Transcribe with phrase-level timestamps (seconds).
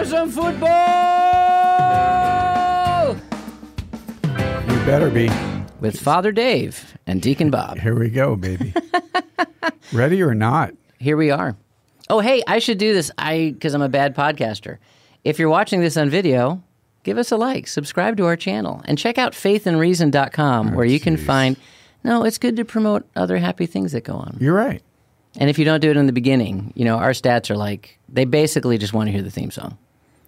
[0.00, 0.70] for some football.
[4.68, 5.30] You better be.
[5.80, 7.78] With Father Dave and Deacon Bob.
[7.78, 8.72] Here we go, baby.
[9.92, 10.74] Ready or not?
[10.98, 11.56] Here we are.
[12.08, 13.10] Oh, hey, I should do this.
[13.18, 14.78] I because I'm a bad podcaster.
[15.22, 16.62] If you're watching this on video,
[17.02, 21.00] give us a like, subscribe to our channel, and check out faithandreason.com oh, where you
[21.00, 21.56] can find.
[22.04, 24.38] No, it's good to promote other happy things that go on.
[24.40, 24.82] You're right.
[25.36, 27.98] And if you don't do it in the beginning, you know our stats are like
[28.08, 29.76] they basically just want to hear the theme song.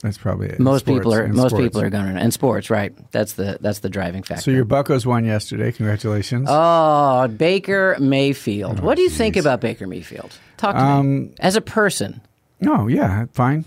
[0.03, 0.59] That's probably it.
[0.59, 1.65] Most Sports, people are most sports.
[1.65, 2.93] people are going to and sports, right?
[3.13, 4.43] That's the that's the driving factor.
[4.43, 5.71] So your Buckos won yesterday.
[5.71, 6.49] Congratulations.
[6.51, 8.81] Oh, Baker Mayfield.
[8.81, 10.37] what do you think about Baker Mayfield?
[10.57, 11.31] Talk to Um, me.
[11.39, 12.21] As a person,
[12.61, 13.65] no, yeah, fine.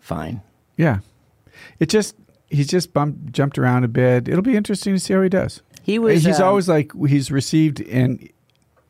[0.00, 0.42] fine.
[0.76, 0.98] Yeah,
[1.80, 2.14] it just
[2.50, 4.28] he's just bumped, jumped around a bit.
[4.28, 5.62] It'll be interesting to see how he does.
[5.82, 6.22] He was.
[6.22, 8.28] he's um, always like he's received, and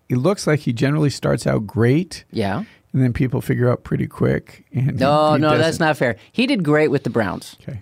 [0.08, 2.64] it looks like he generally starts out great, Yeah.
[2.98, 4.64] And then people figure out pretty quick.
[4.74, 5.86] And No, he no, that's doesn't.
[5.86, 6.16] not fair.
[6.32, 7.54] He did great with the Browns.
[7.62, 7.80] okay.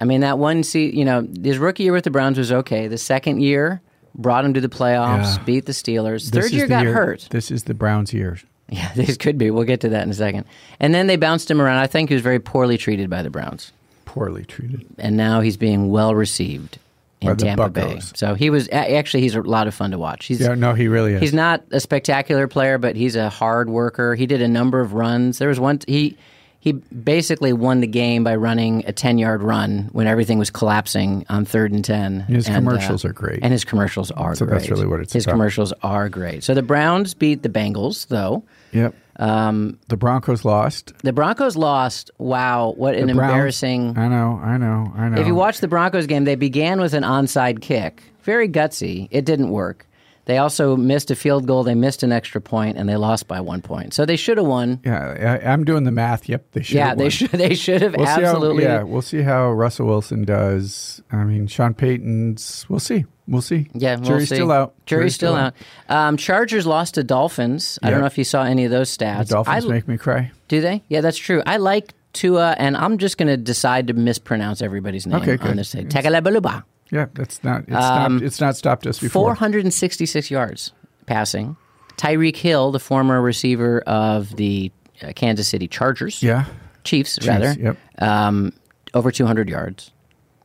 [0.00, 2.88] I mean, that one se you know, his rookie year with the Browns was okay.
[2.88, 3.80] The second year
[4.16, 5.42] brought him to the playoffs, Yeah.
[5.44, 6.30] beat the Steelers.
[6.32, 7.28] This Third year got hurt.
[7.30, 8.38] This is the Browns' year.
[8.68, 9.52] Yeah, this could be.
[9.52, 10.44] We'll get to that in a second.
[10.80, 11.78] And then they bounced him around.
[11.78, 13.70] I think he was very poorly treated by the Browns.
[14.04, 14.84] Poorly treated.
[14.98, 16.78] and now he's being well received
[17.20, 17.98] in the Tampa Bay.
[18.14, 20.26] So he was actually he's a lot of fun to watch.
[20.26, 21.20] He's Yeah, no, he really is.
[21.20, 24.14] he's not a spectacular player, but he's a hard worker.
[24.14, 25.38] He did a number of runs.
[25.38, 26.16] There was one he
[26.60, 31.24] he basically won the game by running a ten yard run when everything was collapsing
[31.28, 32.20] on third and ten.
[32.20, 33.38] His And, uh, commercials are great.
[33.42, 34.58] and his commercials are So great.
[34.58, 35.32] that's really what it's his about.
[35.32, 36.42] commercials are great.
[36.44, 38.42] So the Browns beat the Bengals though.
[38.72, 38.94] Yep.
[39.18, 40.92] Um, the Broncos lost.
[41.02, 42.10] The Broncos lost.
[42.18, 44.40] Wow, what an Browns- embarrassing I know.
[44.42, 44.92] I know.
[44.96, 45.20] I know.
[45.20, 48.02] If you watch the Broncos game, they began with an onside kick.
[48.22, 49.08] Very gutsy.
[49.10, 49.85] It didn't work.
[50.26, 53.40] They also missed a field goal, they missed an extra point, and they lost by
[53.40, 53.94] one point.
[53.94, 54.80] So they should have won.
[54.84, 56.28] yeah, I, I'm doing the math.
[56.28, 56.74] Yep, they should.
[56.74, 59.86] Yeah, have they should they should have We'll absolutely how, yeah, we'll see how Russell
[59.86, 61.00] Wilson does.
[61.12, 62.66] I mean, Sean Payton's.
[62.68, 63.04] We'll see.
[63.28, 63.68] We'll see.
[63.72, 64.34] Yeah, we'll jury's see.
[64.36, 64.74] still out.
[64.86, 65.54] Jury's, still, out.
[65.88, 67.78] Um, Chargers lost to Dolphins.
[67.82, 69.28] I don't know if you saw any of those stats.
[69.28, 70.32] The Dolphins I, make me cry.
[70.48, 70.82] do they?
[70.88, 71.42] Yeah, that's true.
[71.46, 75.38] I like Tua, and I'm just going to decide to mispronounce everybody's name Okay, on
[75.38, 75.58] good.
[75.58, 75.74] this.
[75.74, 76.64] Tagalabuluba.
[76.90, 77.62] Yeah, that's not.
[77.66, 78.22] It's Um, not.
[78.22, 79.34] It's not stopped us before.
[79.34, 80.72] 466 yards
[81.06, 81.56] passing.
[81.96, 84.70] Tyreek Hill, the former receiver of the
[85.02, 86.44] uh, Kansas City Chargers, Yeah.
[86.84, 87.76] Chiefs, rather, yep.
[88.00, 88.52] um,
[88.94, 89.90] over 200 yards.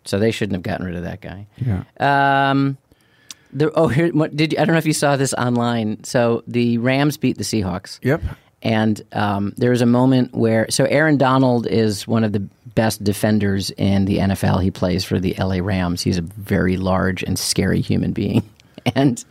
[0.05, 1.45] So they shouldn't have gotten rid of that guy.
[1.57, 1.83] Yeah.
[1.99, 2.77] Um,
[3.53, 6.03] the, oh, here, what, did you, I don't know if you saw this online.
[6.05, 7.99] So the Rams beat the Seahawks.
[8.01, 8.23] Yep.
[8.63, 12.41] And um, there was a moment where, so Aaron Donald is one of the
[12.75, 14.61] best defenders in the NFL.
[14.61, 16.01] He plays for the LA Rams.
[16.01, 18.43] He's a very large and scary human being.
[18.95, 19.23] And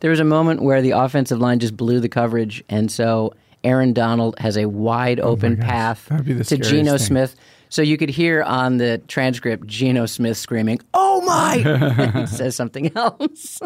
[0.00, 2.64] there was a moment where the offensive line just blew the coverage.
[2.68, 5.64] And so Aaron Donald has a wide open gosh.
[5.68, 7.06] path That'd be the to Geno thing.
[7.06, 7.36] Smith.
[7.68, 12.90] So you could hear on the transcript Geno Smith screaming, "Oh my!" he says something
[12.96, 13.60] else,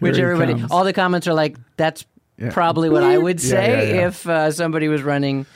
[0.00, 0.70] which everybody, comes.
[0.72, 2.04] all the comments are like, "That's
[2.40, 2.50] Yeah.
[2.52, 4.06] probably what I would say yeah, yeah.
[4.08, 5.46] if uh, somebody was running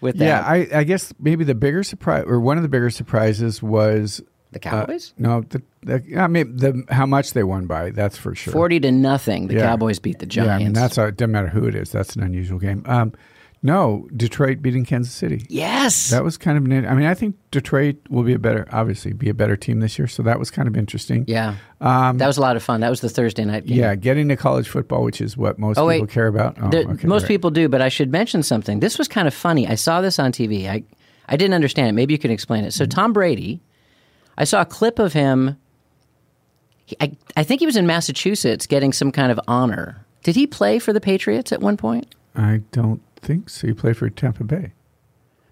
[0.00, 0.40] with that." Yeah.
[0.46, 4.20] I, I guess maybe the bigger surprise, or one of the bigger surprises, was
[4.52, 7.90] the uh, Cowboys, no, the, the I mean the how much they won by.
[7.90, 8.52] That's for sure.
[8.52, 9.48] forty to nothing.
[9.48, 9.66] The Yeah.
[9.66, 10.48] Cowboys beat the Giants.
[10.48, 11.90] Yeah, I mean that's a, it doesn't matter who it is.
[11.90, 12.82] That's an unusual game.
[12.86, 13.12] Um,
[13.66, 15.46] no, Detroit beating Kansas City.
[15.48, 16.10] yes.
[16.10, 16.86] That was kind of an.
[16.86, 19.98] I mean, I think Detroit will be a better, obviously, be a better team this
[19.98, 20.06] year.
[20.06, 21.24] So that was kind of interesting.
[21.26, 22.82] yeah, that was a lot of fun.
[22.82, 23.78] That was the Thursday night game.
[23.78, 25.96] Um, Yeah, getting to college football, which is what most Oh, wait.
[25.96, 26.58] people care about.
[26.60, 27.28] Oh, There- okay, most right.
[27.28, 28.80] people do, but I should mention something.
[28.80, 29.66] This was kind of funny.
[29.66, 30.68] I saw this on TV.
[30.68, 30.84] I,
[31.26, 31.92] I didn't understand it.
[31.92, 32.68] Maybe you can explain it.
[32.68, 32.84] Mm-hmm.
[32.84, 33.62] So Tom Brady,
[34.36, 35.56] I saw a clip of him.
[36.84, 40.04] He, I, I think he was in Massachusetts getting some kind of honor.
[40.22, 42.14] Did he play for the Patriots at one point?
[42.36, 43.66] I don't think so.
[43.66, 44.72] You play for Tampa Bay.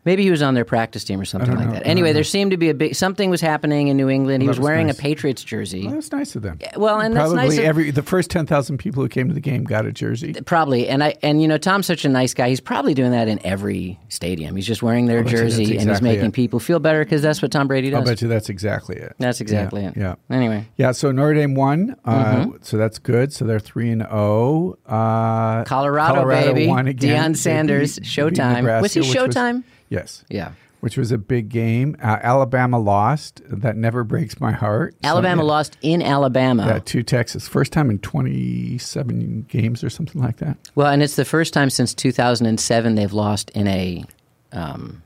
[0.05, 1.73] Maybe he was on their practice team or something like know.
[1.75, 1.87] that.
[1.87, 4.43] I Anyway, there seemed to be a big something was happening in New England.
[4.43, 4.99] he was was wearing nice.
[4.99, 5.85] a Patriots jersey.
[5.87, 6.59] Well, that's nice of them.
[6.77, 9.35] Well, and that's Probably nice of- every the first ten thousand people who came to
[9.35, 10.33] the game got a jersey.
[10.45, 12.49] Probably, and I and you know Tom's such a nice guy.
[12.49, 14.57] He's probably doing that in every stadium.
[14.57, 16.33] He's just wearing their that's jersey and he's making it.
[16.33, 18.01] people feel better because that's what Tom Brady does.
[18.01, 19.15] I'll bet you that's exactly it.
[19.21, 19.97] That's exactly yeah, it.
[19.97, 20.15] Yeah.
[20.37, 22.57] Anyway, Yeah, so Notre Dame won, uh, Mm-hmm.
[22.63, 23.33] so that's good.
[23.33, 24.79] So they're three and zero.
[24.85, 26.67] Uh, Colorado, baby.
[26.67, 27.33] won again.
[27.35, 28.83] Deion Sanders, beat- Showtime.
[28.83, 29.63] Was he Showtime?
[29.93, 30.53] Yes, yeah.
[30.81, 31.97] which was a big game.
[32.03, 33.41] Uh, Alabama lost.
[33.47, 34.95] That never breaks my heart.
[35.03, 36.67] So, Alabama yeah, lost in Alabama.
[36.67, 37.47] Yeah, to Texas.
[37.49, 40.57] First time in twenty-seven games or something like that.
[40.75, 44.05] Well, and it's the first time since 2007 they've lost in a
[44.53, 45.03] um,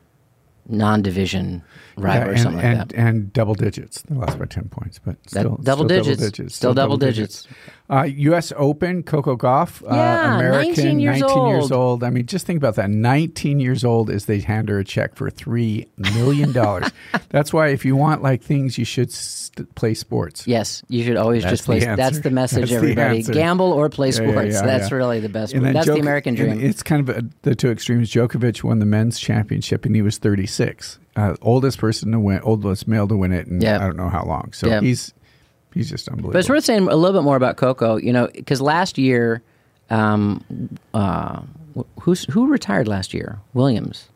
[0.68, 1.62] non-division
[1.96, 2.96] rival Yeah, or something and, like that.
[2.96, 4.02] and double digits.
[4.02, 6.54] They lost by ten points, but still double still digits.
[6.54, 7.46] Still double digits.
[7.88, 8.52] Uh, U.S.
[8.56, 9.86] Open, Coco Gauff, uh,
[10.36, 11.72] American, 19 years old.
[11.72, 12.02] old.
[12.04, 12.90] I mean, just think about that.
[12.90, 16.52] 19 years old as they hand her a check for $3 million.
[17.30, 20.48] That's why if you want like things, you should st- play sports.
[20.48, 21.78] Yes, you should always That's just play.
[21.78, 21.94] the.
[21.94, 23.18] That's the message, That's everybody.
[23.18, 23.32] answer.
[23.32, 24.54] Gamble or play Yeah, yeah, sports.
[24.54, 24.96] yeah, that's yeah.
[24.96, 25.52] really the best.
[25.54, 26.60] And That's the American dream.
[26.60, 28.10] It's kind of a, the two extremes.
[28.10, 32.88] Djokovic won the men's championship, and he was 36, uh, oldest person to win, oldest
[32.88, 33.76] male to win it, in Yeah.
[33.76, 34.52] I don't know how long.
[34.52, 34.80] So Yeah.
[34.80, 35.14] he's
[35.76, 36.32] he's just unbelievable.
[36.32, 39.42] But it's worth saying a little bit more about Coco, you know, because last year,
[39.90, 40.42] um,
[40.94, 41.40] uh,
[42.00, 43.38] who's who retired last year?
[43.54, 44.08] Williams.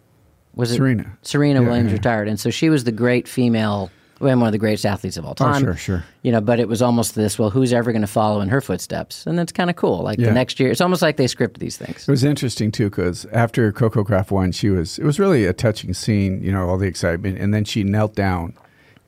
[0.55, 1.17] Was it Serena.
[1.23, 1.97] Serena Yeah, Williams yeah.
[1.99, 5.31] retired, and so she was the great female, one of the greatest athletes of all
[5.41, 5.63] Oh, time.
[5.63, 6.05] sure, sure.
[6.23, 7.39] You know, but it was almost this.
[7.39, 9.27] Well, who's ever going to follow in her footsteps?
[9.27, 10.03] And that's kind of cool.
[10.03, 10.27] Like Yeah.
[10.27, 12.07] the next year, it's almost like they script these things.
[12.09, 15.53] It was interesting too because after Coco Graf won, she was it was really a
[15.53, 16.43] touching scene.
[16.43, 18.55] You know, all the excitement, and then she knelt down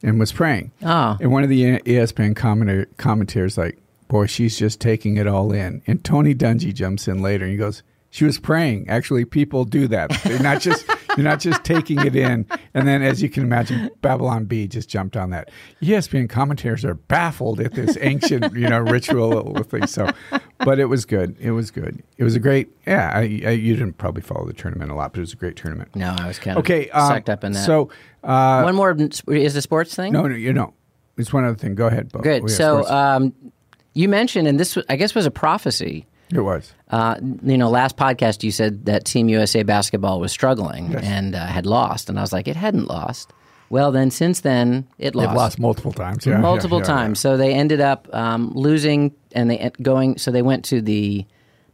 [0.03, 0.73] and was praying.
[0.83, 1.17] Oh.
[1.21, 3.79] And one of the ESPN commenter, commentators like,
[4.09, 7.59] "Boy, she's just taking it all in." And Tony Dungy jumps in later and he
[7.59, 8.89] goes, "She was praying.
[8.89, 10.11] Actually, people do that.
[10.25, 10.87] They're not just
[11.17, 14.89] you're not just taking it in." And then, as you can imagine, Babylon Bee just
[14.89, 15.51] jumped on that.
[15.83, 19.87] ESPN commentators are baffled at this ancient, you know, ritual thing.
[19.87, 20.09] So,
[20.59, 21.37] but it was good.
[21.41, 22.03] It was good.
[22.19, 22.69] It was a great.
[22.87, 25.37] Yeah, I, I, you didn't probably follow the tournament a lot, but it was a
[25.37, 25.95] great tournament.
[25.95, 27.65] No, I was kind of Okay, um, sucked up in that.
[27.65, 27.91] So,
[28.25, 28.97] uh, one more
[29.29, 30.13] is the sports thing.
[30.13, 30.75] no, no, you know,
[31.17, 31.75] it's one other thing.
[31.75, 32.21] Go ahead, Bo.
[32.21, 32.43] Good.
[32.43, 33.35] We have So um,
[33.95, 36.07] you mentioned, and this I guess was a prophecy.
[36.33, 36.73] It was.
[36.91, 41.47] Uh, you know, last podcast you said that Team USA basketball was struggling and uh,
[41.47, 43.33] had lost, and I was like, it hadn't lost.
[43.71, 46.27] Well, then since then it lost, They've lost multiple times.
[46.27, 47.21] Yeah, multiple yeah, yeah, times.
[47.21, 50.19] So they ended up um, losing, and they going.
[50.19, 51.25] So they went to the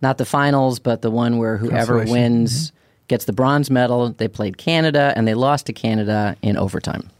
[0.01, 2.73] not the finals, but the one where whoever wins
[3.09, 4.11] gets the bronze medal.
[4.11, 7.11] They played Canada, and they lost to Canada in overtime.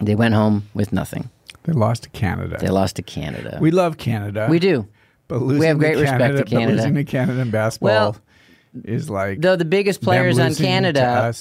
[0.00, 1.30] They went home with nothing.
[1.62, 2.58] They lost to Canada.
[2.60, 3.58] They lost to Canada.
[3.60, 4.48] we love Canada.
[4.50, 4.88] We do.
[5.28, 6.76] But losing have great to respect Canada, to Canada.
[6.76, 8.16] losing to Canada in basketball Well,
[8.84, 11.32] is like Though the biggest players on Canada,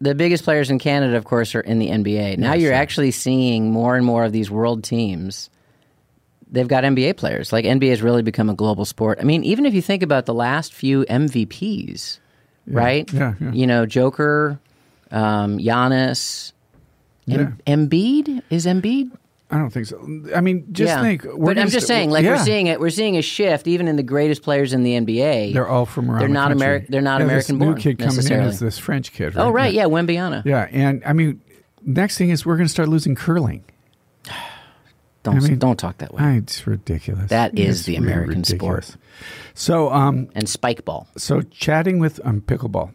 [0.00, 2.38] the biggest players in Canada, of course, are in the NBA.
[2.38, 2.78] Now Yes, you're yeah.
[2.78, 5.50] actually seeing more and more of these world teams.
[6.50, 7.52] They've got NBA players.
[7.52, 9.18] Like NBA has really become a global sport.
[9.20, 12.20] I mean, even if you think about the last few MVPs,
[12.68, 13.12] right?
[13.12, 13.52] yeah, yeah.
[13.52, 14.60] You know, Joker,
[15.10, 16.52] um, Giannis,
[17.28, 19.10] em- Embiid is Embiid.
[19.48, 20.00] I don't think so.
[20.34, 21.00] I mean, just yeah.
[21.02, 21.22] think.
[21.24, 22.32] we're but I'm just st- saying, like yeah.
[22.32, 22.80] we're seeing it.
[22.80, 25.52] We're seeing a shift, even in the greatest players in the NBA.
[25.52, 26.20] They're all from around.
[26.20, 26.66] They're not country.
[26.66, 29.34] Ameri- they're not Yeah, American This born, new kid coming in is this French kid.
[29.36, 30.44] oh, right, yeah, Wembyana.
[30.44, 30.66] yeah.
[30.72, 31.40] And I mean,
[31.84, 33.62] next thing is we're going to start losing curling.
[35.22, 36.22] Don't I mean- don't talk that way.
[36.22, 37.30] Ah, It's ridiculous.
[37.30, 38.96] That is It's the really American sport.
[39.54, 41.08] So, um, and spike ball.
[41.16, 42.92] so chatting with um, pickleball.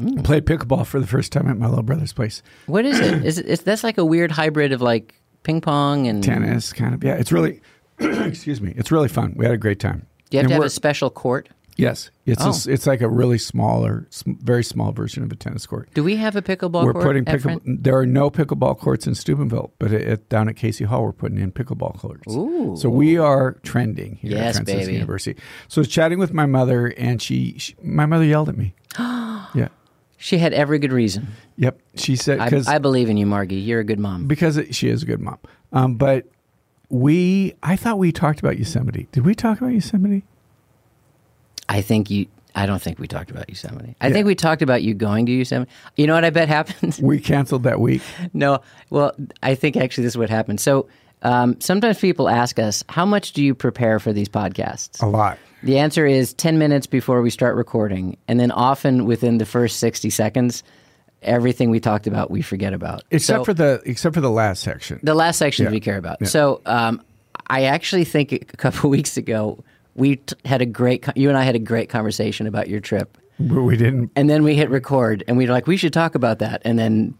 [0.00, 0.24] Mm.
[0.24, 2.42] Played pickleball for the first time at my little brother's place.
[2.66, 3.24] What is it?
[3.24, 3.46] Is it?
[3.46, 7.02] Is that's like a weird hybrid of like ping pong and Tennis, kind of.
[7.04, 7.60] Yeah, it's really.
[8.00, 8.72] excuse me.
[8.76, 9.34] It's really fun.
[9.36, 10.06] We had a great time.
[10.30, 11.48] Do you have And to have a special court?
[11.76, 12.50] Yes, it's Oh.
[12.50, 15.88] s it's like a really smaller, sm- very small version of a tennis court.
[15.94, 17.04] Do we have a pickleball we're court?
[17.04, 17.58] putting pickle.
[17.64, 21.12] There are no pickleball courts in Steubenville, but at, at- down at Casey Hall, we're
[21.12, 22.34] putting in pickleball courts.
[22.34, 22.74] Ooh.
[22.76, 24.92] So we are trending here Yes, at Franciscan baby.
[24.94, 25.40] University.
[25.68, 28.74] So I was chatting with my mother, and she, she my mother yelled at me.
[28.98, 29.68] yeah.
[30.22, 31.28] She had every good reason.
[31.56, 31.80] Yep.
[31.96, 33.56] She said I, because I believe in you, Margie.
[33.56, 34.26] You're a good mom.
[34.26, 35.38] because it- she is a good mom.
[35.72, 36.26] Um, but
[36.90, 39.08] we, I thought we talked about Yosemite.
[39.12, 40.22] Did we talk about Yosemite?
[41.68, 42.26] I think you.
[42.54, 43.94] I don't think we talked about Yosemite.
[44.00, 45.70] I think we talked about you going to Yosemite.
[45.96, 46.98] You know what I bet happened?
[47.00, 48.02] We canceled that week.
[48.34, 48.60] no.
[48.90, 50.60] Well, I think actually this is what happened.
[50.60, 50.88] So
[51.22, 55.38] um, sometimes people ask us, "How much do you prepare for these podcasts?" A lot.
[55.62, 58.16] The answer is 10 minutes before we start recording.
[58.28, 60.62] And then often within the first 60 seconds,
[61.22, 63.02] everything we talked about, we forget about.
[63.10, 65.00] Except So- for the except for the last section.
[65.02, 65.70] the last section Yeah.
[65.70, 66.18] we care about.
[66.20, 66.28] Yeah.
[66.28, 67.02] So um,
[67.46, 69.62] I actually think a couple weeks ago,
[69.94, 73.18] we t- had a great, you and I had a great conversation about your trip.
[73.38, 74.12] But we didn't.
[74.16, 76.62] And then we hit record and we were like, we should talk about that.
[76.64, 77.14] And then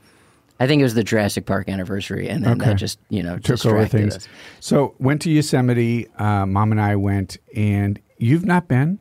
[0.61, 2.29] I think it was the Jurassic Park anniversary.
[2.29, 2.67] And then Okay.
[2.71, 4.17] that just, you know, took over things.
[4.17, 4.29] us.
[4.61, 6.09] So went to Yosemite.
[6.19, 8.99] Uh, Mom and I went, and you've not been.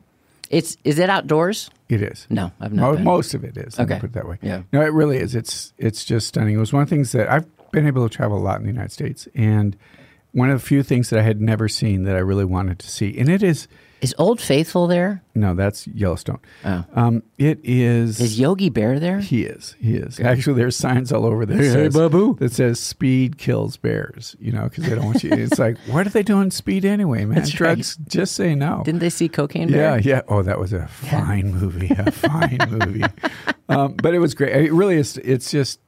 [0.50, 1.70] It's, is it outdoors?
[1.88, 2.26] It is.
[2.28, 3.02] No, I've not Mo-.
[3.04, 3.78] Most of it is.
[3.78, 4.00] Let me Okay.
[4.00, 4.38] put it that way.
[4.42, 4.62] Yeah.
[4.72, 5.34] No, it really is.
[5.34, 6.54] It's it's just stunning.
[6.56, 8.62] It was one of the things that I've been able to travel a lot in
[8.64, 9.76] the United States, and
[10.32, 12.88] one of the few things that I had never seen that I really wanted to
[12.90, 13.68] see, and it is
[14.00, 15.22] Is Old Faithful there?
[15.34, 16.38] no, that's Yellowstone.
[16.64, 16.84] Oh.
[16.94, 18.20] Um, it is.
[18.20, 19.20] Is Yogi Bear there?
[19.20, 19.74] He is.
[19.78, 20.20] He is.
[20.20, 21.56] Actually, there's signs all over there.
[21.56, 22.36] Hey, hey, Babu.
[22.36, 24.36] that says speed kills bears.
[24.38, 25.32] You know, because they don't want you.
[25.32, 27.36] It's like, what are they doing speed anyway, man?
[27.36, 27.74] That's right.
[27.74, 27.96] Drugs.
[28.08, 28.82] Just say no.
[28.84, 30.00] Didn't they see Cocaine yeah, Bear?
[30.00, 30.22] yeah.
[30.28, 31.90] Oh, that was a fine movie.
[31.96, 33.04] A fine movie.
[33.70, 34.66] Um, but it was great.
[34.66, 35.16] It really is.
[35.18, 35.78] It's just.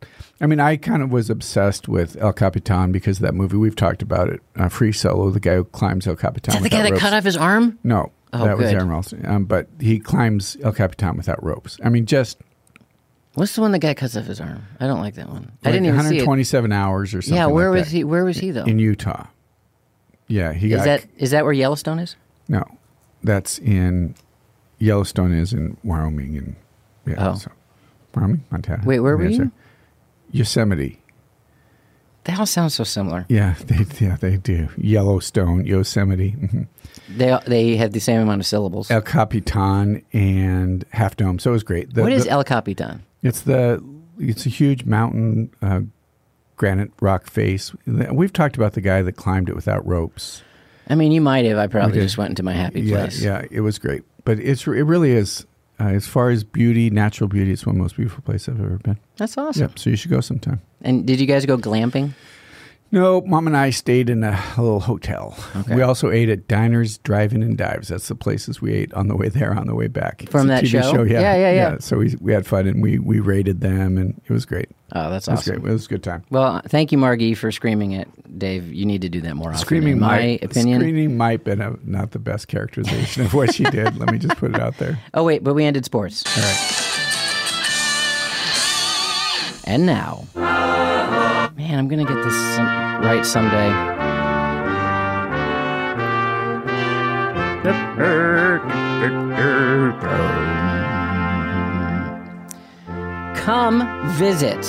[0.42, 3.56] I mean, I kind of was obsessed with El Capitan because of that movie.
[3.56, 4.40] We've talked about it.
[4.56, 6.54] Uh, Free Solo, the guy who climbs El Capitan.
[6.56, 7.00] Is that the guy that ropes.
[7.00, 7.78] cut off his arm?
[7.84, 8.76] No, Oh, that was good.
[8.76, 9.24] Aron Ralston.
[9.26, 11.78] Um, but he climbs El Capitan without ropes.
[11.84, 12.38] I mean, just
[13.34, 14.62] What's the one the guy cuts off his arm?
[14.80, 15.52] I don't like that one.
[15.64, 16.26] I didn't even see it.
[16.26, 17.36] 127 hours or something.
[17.36, 17.96] Yeah, where like was that.
[17.96, 18.04] he?
[18.04, 18.64] Where was he though?
[18.64, 19.26] In Utah.
[20.28, 22.16] Yeah, he Is got that is that where Yellowstone is?
[22.48, 22.64] no.
[23.24, 24.16] That's in
[24.80, 26.56] Yellowstone is in Wyoming and
[27.06, 27.30] yeah.
[27.30, 27.34] Oh.
[27.36, 27.52] So,
[28.14, 28.82] Wyoming, Montana.
[28.84, 29.52] Wait, where were you?
[30.32, 30.98] Yosemite.
[32.24, 33.26] They all sound so similar.
[33.28, 34.68] Yeah, they yeah they do.
[34.76, 36.66] Yellowstone, Yosemite, mhm.
[37.08, 38.90] They they have the same amount of syllables.
[38.90, 41.38] El Capitan, and Half Dome.
[41.38, 41.94] So it was great.
[41.94, 43.02] The- what is the- El Capitan?
[43.22, 43.82] It's the
[44.18, 45.80] it's a huge mountain, uh,
[46.56, 47.72] granite rock face.
[47.86, 50.42] We've talked about the guy that climbed it without ropes.
[50.88, 51.58] I mean, you might have.
[51.58, 53.22] I probably just went into my happy Yeah, place.
[53.22, 54.02] yeah, it was great.
[54.24, 55.44] But it's it really is.
[55.80, 58.60] Uh, as far as beauty, natural beauty, it's one of the most beautiful places I've
[58.60, 58.98] ever been.
[59.16, 59.62] That's awesome.
[59.62, 59.78] Yep.
[59.78, 60.60] So you should go sometime.
[60.82, 62.12] And did you guys go glamping?
[62.94, 65.34] No, mom and I stayed in a, little hotel.
[65.56, 65.74] Okay.
[65.76, 67.88] We also ate at diners, drive-in, and dives.
[67.88, 70.28] That's the places we ate on the way there, on the way back.
[70.28, 71.02] From that TV show?
[71.02, 71.76] Yeah, Yeah, yeah, yeah.
[71.78, 74.68] So we we had fun and we we rated them and it was great.
[74.94, 75.60] Oh, that's It was awesome.
[75.62, 75.70] great.
[75.70, 76.22] It was a good time.
[76.28, 78.08] Well, thank you, Margie, for screaming it.
[78.38, 79.60] Dave, you need to do that more often.
[79.60, 80.80] Screaming In my might, opinion.
[80.80, 83.96] Screaming might been a, not the best characterization of what she did.
[83.96, 84.98] Let me just put it out there.
[85.14, 86.24] Oh wait, but we ended sports.
[86.36, 86.78] All right.
[89.64, 90.26] And now,
[91.62, 92.66] man, I'm gonna get this some,
[93.02, 93.70] right someday.
[103.36, 104.64] Come visit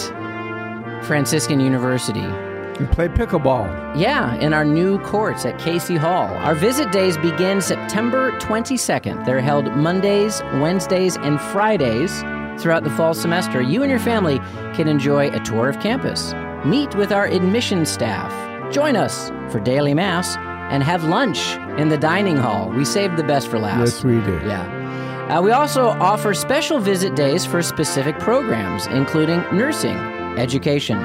[1.04, 2.20] Franciscan University.
[2.20, 3.68] And play pickleball.
[3.96, 6.28] Yeah, in our new courts at Casey Hall.
[6.38, 9.26] Our visit days begin September 22nd.
[9.26, 12.22] They're held Mondays, Wednesdays, and Fridays
[12.62, 13.62] throughout the fall semester.
[13.62, 14.40] You and your family
[14.76, 16.34] can enjoy a tour of campus,
[16.66, 18.32] meet with our admission staff,
[18.72, 20.38] join us for daily mass,
[20.72, 22.70] and have lunch in the dining hall.
[22.70, 23.80] We saved the best for last.
[23.80, 24.44] Yes, we did.
[24.44, 25.28] Yeah.
[25.30, 29.98] Uh, we also offer special visit days for specific programs, including nursing,
[30.38, 31.00] education,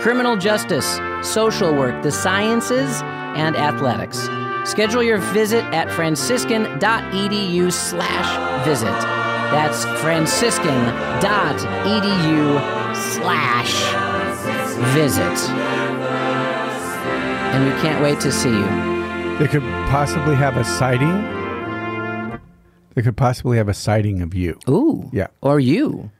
[0.00, 3.02] criminal justice, social work, the sciences,
[3.34, 4.28] and athletics.
[4.64, 8.86] Schedule your visit at franciscan.edu slash visit.
[8.86, 14.13] That's franciscan.edu slash
[14.94, 15.50] visit.
[17.54, 19.36] And we can't wait to see you.
[19.38, 21.30] They could possibly have a sighting.
[22.94, 24.58] They could possibly have a sighting of you.
[24.68, 25.08] Ooh.
[25.12, 25.28] Yeah.
[25.40, 26.10] Or you.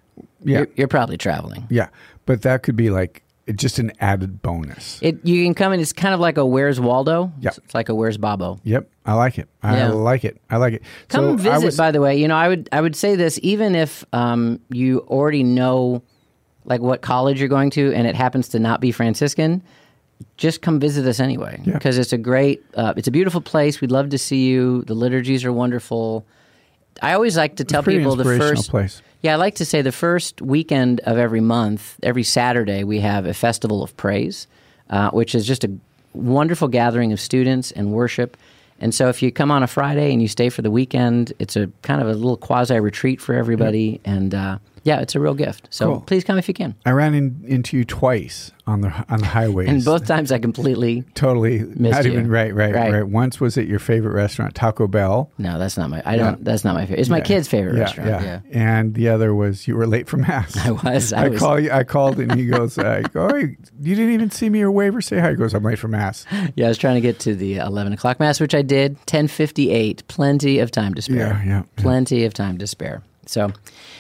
[0.45, 0.59] Yeah.
[0.59, 1.67] You're, you're probably traveling.
[1.71, 1.89] Yeah.
[2.27, 3.23] But that could be like
[3.55, 4.99] just an added bonus.
[5.03, 5.81] It you can come in.
[5.81, 7.33] It's kind of like a Where's Waldo.
[7.41, 7.51] Yeah.
[7.57, 8.59] It's like a Where's Bobo.
[8.65, 8.89] Yep.
[9.07, 9.49] I like it.
[9.63, 9.89] I Yeah.
[9.91, 10.41] like it.
[10.51, 10.83] I like it.
[11.09, 11.65] Come So visit.
[11.67, 14.61] was- by the way, you know I would I would say this even if um,
[14.71, 16.03] you already know
[16.65, 19.63] like what college you're going to, and it happens to not be Franciscan.
[20.37, 21.75] Just come visit us anyway Yeah.
[21.75, 23.81] because it's a great, uh, it's a beautiful place.
[23.81, 24.83] We'd love to see you.
[24.83, 26.25] The liturgies are wonderful.
[27.03, 29.03] I always like to tell people the first place.
[29.23, 33.27] Yeah, I like to say the first weekend of every month, every Saturday, we have
[33.27, 34.47] a festival of praise,
[34.91, 35.71] uh, which is just a
[36.13, 38.37] wonderful gathering of students and worship.
[38.81, 41.57] And so, if you come on a Friday and you stay for the weekend, it's
[41.57, 44.01] a kind of a little quasi retreat for everybody.
[44.05, 45.67] And uh, yeah, it's a real gift.
[45.71, 46.01] So Cool.
[46.03, 46.75] please come if you can.
[46.87, 49.69] I ran in, into you twice on the on the highways.
[49.69, 52.13] And both times, I completely totally not you.
[52.13, 52.93] even right, right, Right.
[52.93, 55.31] right, Once was at your favorite restaurant, Taco Bell.
[55.37, 56.01] no, that's not my.
[56.07, 56.39] I don't.
[56.39, 56.45] Yeah.
[56.45, 57.01] That's not my favorite.
[57.01, 57.25] It's my Yeah.
[57.25, 58.09] kid's favorite Yeah, restaurant.
[58.25, 58.41] Yeah.
[58.53, 60.57] And the other was you were late for mass.
[60.67, 61.13] I was.
[61.13, 61.41] I I, was.
[61.41, 61.71] call you.
[61.73, 64.95] I called and he goes, uh, like, "Oh, you didn't even see me or wave
[64.97, 66.25] or say hi." He goes, "I'm late for mass."
[66.57, 68.97] Yeah, I was trying to get to the eleven o'clock mass, which I did.
[69.07, 70.07] Ten fifty eight.
[70.09, 71.17] Plenty of time to spare.
[71.17, 71.63] Yeah, yeah, yeah.
[71.77, 73.03] Plenty of time to spare.
[73.29, 73.53] So,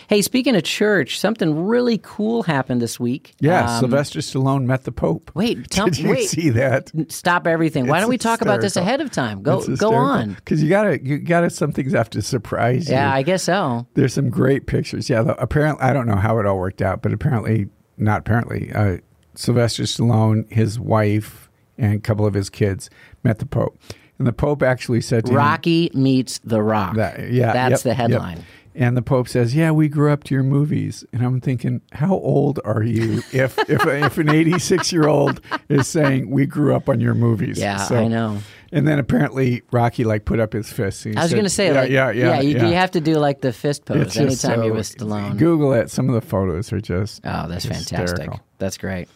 [0.08, 3.34] hey, speaking of church, something really cool happened this week.
[3.40, 5.30] Yeah, Um, Sylvester Stallone met the Pope.
[5.34, 6.28] Wait, tell Did you wait.
[6.28, 6.90] see that?
[7.08, 7.86] Stop everything.
[7.86, 9.42] Why don't we talk about this ahead of time?
[9.42, 10.34] Go go on.
[10.34, 12.94] because you gotta you gotta some things have to surprise you.
[12.94, 13.86] Yeah, I guess so.
[13.94, 15.08] There's some great pictures.
[15.10, 18.72] Yeah, the, apparently I don't know how it all worked out, but apparently not apparently.
[18.72, 18.98] Uh,
[19.36, 22.88] Sylvester Stallone, his wife, and a couple of his kids
[23.24, 23.76] met the Pope,
[24.18, 26.94] and the Pope actually said to him, Rocky meets The Rock.
[26.96, 28.44] That, yeah, that's yep, the yep.
[28.76, 32.14] And the Pope says, "Yeah, we grew up to your movies." And I'm thinking, how
[32.14, 36.88] old are you if if if an 86 year old is saying we grew up
[36.88, 37.58] on your movies?
[37.58, 38.38] Yeah, I know.
[38.72, 41.06] And then apparently Rocky like put up his fist.
[41.06, 42.66] and I was going to say, yeah, like, yeah, yeah, you, yeah.
[42.66, 45.38] you have to do like the fist pose It's anytime you're so- with Stallone.
[45.38, 45.90] Google it.
[45.90, 48.28] Some of the photos are just Oh, that's fantastic.
[48.58, 49.08] That's great.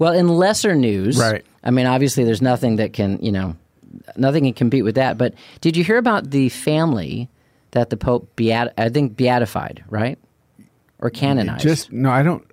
[0.00, 1.44] Well, in lesser news, Right.
[1.62, 3.54] I mean, obviously, there's nothing that can, you know,
[4.16, 5.16] nothing can compete with that.
[5.16, 7.28] But did you hear about the family
[7.74, 8.52] that the Pope beat?
[8.78, 10.18] I think beatified, right,
[10.98, 11.62] or canonized?
[11.62, 12.44] Just no, I don't.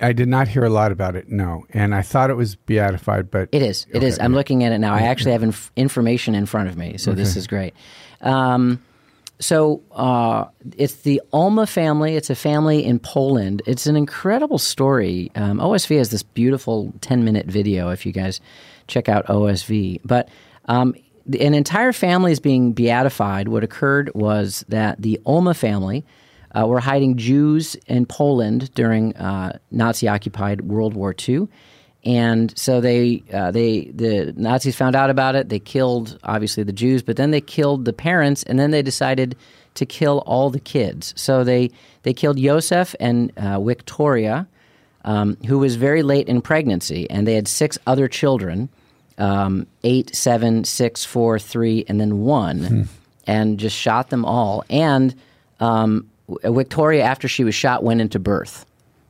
[0.00, 1.28] I did not hear a lot about it.
[1.28, 3.86] No, and I thought it was beatified, but It is.
[3.90, 4.14] It is.
[4.14, 4.36] Okay, I'm yeah.
[4.36, 4.94] looking at it now.
[4.94, 7.74] I actually have inf- information in front of me, so this is great.
[8.22, 8.82] Um,
[9.38, 10.46] so uh,
[10.78, 12.16] it's the Ulma family.
[12.16, 13.60] It's a family in Poland.
[13.66, 15.30] It's an incredible story.
[15.34, 17.90] Um, OSV has this beautiful 10 minute video.
[17.90, 18.40] If you guys
[18.86, 20.28] check out OSV, but
[20.66, 20.94] um,
[21.26, 23.48] an entire family is being beatified.
[23.48, 26.04] What occurred was that the Ulma family
[26.56, 31.48] uh, were hiding Jews in Poland during uh, Nazi occupied World War II.
[32.04, 35.48] And so they, uh, they, the Nazis found out about it.
[35.48, 39.36] They killed obviously the Jews, but then they killed the parents, and then they decided
[39.74, 41.12] to kill all the kids.
[41.16, 41.70] So they
[42.02, 44.46] they killed Yosef and uh, Victoria,
[45.04, 48.68] um, who was very late in pregnancy, and they had six other children,
[49.18, 52.88] um, eight, seven, six, four, three, and then one,
[53.26, 54.64] and just shot them all.
[54.70, 55.14] And
[55.60, 56.08] um,
[56.44, 58.66] Victoria, after she was shot, went into birth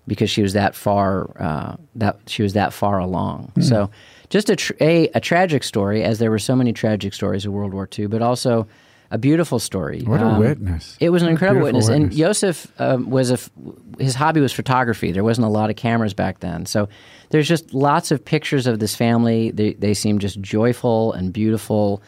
[0.06, 3.52] because she was that far uh, that she was that far along.
[3.60, 3.90] So
[4.30, 7.52] just a, tr- a a tragic story, as there were so many tragic stories of
[7.52, 8.66] World War II, but also
[9.10, 10.02] a beautiful story.
[10.02, 10.96] what a Um, witness!
[11.00, 12.12] It was an incredible beautiful witness.
[12.12, 13.50] And Joseph um, was a f-
[13.98, 15.12] his hobby was photography.
[15.12, 16.88] There wasn't a lot of cameras back then, so
[17.30, 19.50] there's just lots of pictures of this family.
[19.50, 22.02] They they seem just joyful and beautiful.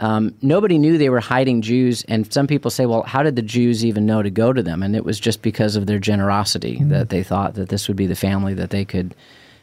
[0.00, 3.42] Um, nobody knew they were hiding Jews, and some people say, "Well, how did the
[3.42, 6.78] Jews even know to go to them?" And it was just because of their generosity
[6.84, 9.14] that they thought that this would be the family that they could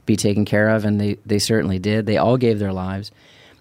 [0.06, 2.06] be taken care of, and they they certainly did.
[2.06, 3.12] They all gave their lives.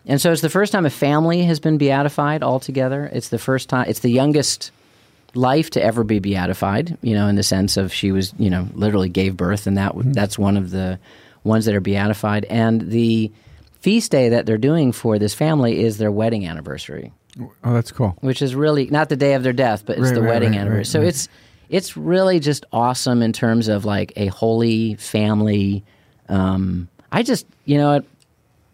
[0.08, 3.08] And so it's the first time a family has been beatified altogether.
[3.12, 4.70] It's the first time, it's the youngest
[5.34, 8.66] life to ever be beatified, you know, in the sense of she was, you know,
[8.74, 10.98] literally gave birth, and that that's one of the
[11.44, 12.46] ones that are beatified.
[12.46, 13.30] And the
[13.80, 17.12] feast day that they're doing for this family is their wedding anniversary,
[17.62, 18.16] Oh, that's cool.
[18.22, 20.52] which is really not the day of their death, but it's Right, the right, wedding
[20.52, 20.84] right, anniversary.
[21.02, 21.28] so it's
[21.68, 25.84] it's really just awesome in terms of like a holy family.
[26.30, 28.02] Um, I just, you know,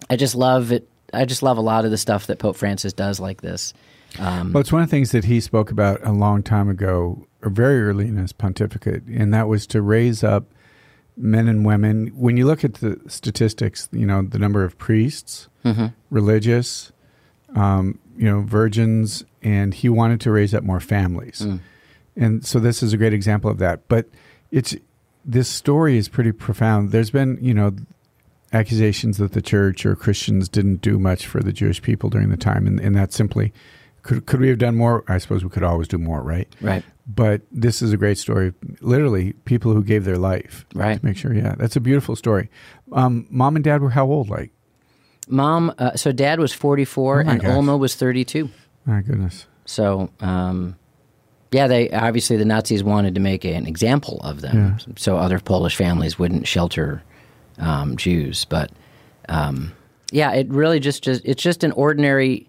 [0.08, 0.88] I just love it.
[1.14, 3.72] I just love a lot of the stuff that Pope Francis does like this.
[4.18, 7.26] Um, Well, it's one of the things that he spoke about a long time ago,
[7.42, 10.44] or very early in his pontificate, and that was to raise up
[11.16, 12.08] men and women.
[12.08, 15.86] When you look at the statistics, you know, the number of priests, Mm-hmm.
[16.10, 16.92] religious,
[17.54, 21.40] um, you know, virgins, and he wanted to raise up more families.
[21.40, 21.60] Mm.
[22.16, 23.88] And so this is a great example of that.
[23.88, 24.06] But
[24.50, 24.76] it's
[25.24, 26.90] this story is pretty profound.
[26.92, 27.72] There's been, you know,
[28.54, 32.36] accusations that the church or Christians didn't do much for the Jewish people during the
[32.36, 33.52] time, and, and that simply
[34.02, 35.04] could could we have done more?
[35.08, 36.48] I suppose we could always do more, right?
[36.60, 36.84] right.
[37.06, 38.54] But this is a great story.
[38.80, 40.98] Literally, people who gave their life Right.
[40.98, 41.34] to make sure.
[41.34, 42.48] Yeah, that's a beautiful story.
[42.92, 44.30] Um, Mom and Dad were how old?
[44.30, 44.50] Like,
[45.28, 47.50] Mom, uh, so dad was 44 Oh and gosh.
[47.50, 48.48] Ulma was 32.
[48.86, 49.46] my goodness.
[49.66, 50.76] So, um,
[51.50, 55.76] yeah, they obviously the Nazis wanted to make an example of them, so other Polish
[55.76, 57.02] families wouldn't shelter
[57.58, 58.44] um, Jews.
[58.44, 58.70] But
[59.28, 59.72] um,
[60.10, 62.48] yeah, it really just, just it's just an ordinary.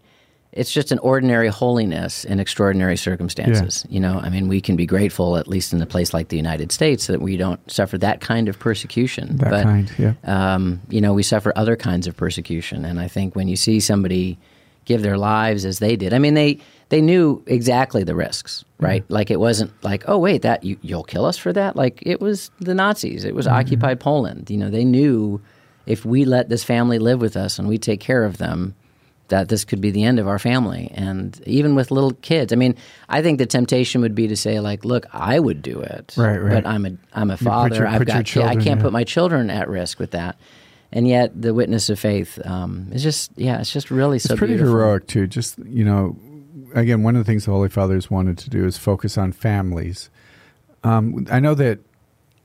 [0.51, 3.85] It's just an ordinary holiness in extraordinary circumstances.
[3.89, 6.37] You know, I mean, we can be grateful, at least in a place like the
[6.37, 9.35] United States, that we don't suffer that kind of persecution.
[9.35, 10.13] That but, kind, yeah.
[10.23, 12.85] um, you know, we suffer other kinds of persecution.
[12.85, 14.37] And I think when you see somebody
[14.85, 19.03] give their lives as they did, I mean, they they knew exactly the risks, right?
[19.09, 21.75] Like it wasn't like, oh wait, that you, you'll kill us for that.
[21.75, 23.25] Like it was the Nazis.
[23.25, 24.49] It was occupied Poland.
[24.49, 25.41] You know, they knew
[25.85, 28.75] if we let this family live with us and we take care of them.
[29.29, 32.53] That this could be the end of our family, and even with little kids.
[32.53, 32.75] I mean,
[33.09, 36.37] I think the temptation would be to say, like, "Look, I would do it, Right,
[36.37, 36.53] right.
[36.63, 37.75] but I'm a I'm a father.
[37.77, 38.81] your- I've got ki- I can't yeah.
[38.83, 40.37] put my children at risk with that.
[40.91, 44.53] And yet, the witness of faith um, is just, yeah, it's just really so pretty
[44.57, 44.73] beautiful.
[44.77, 45.25] heroic too.
[45.25, 46.15] Just you know,
[46.75, 50.09] again, one of the things the Holy Fathers wanted to do is focus on families.
[50.83, 51.79] Um, I know that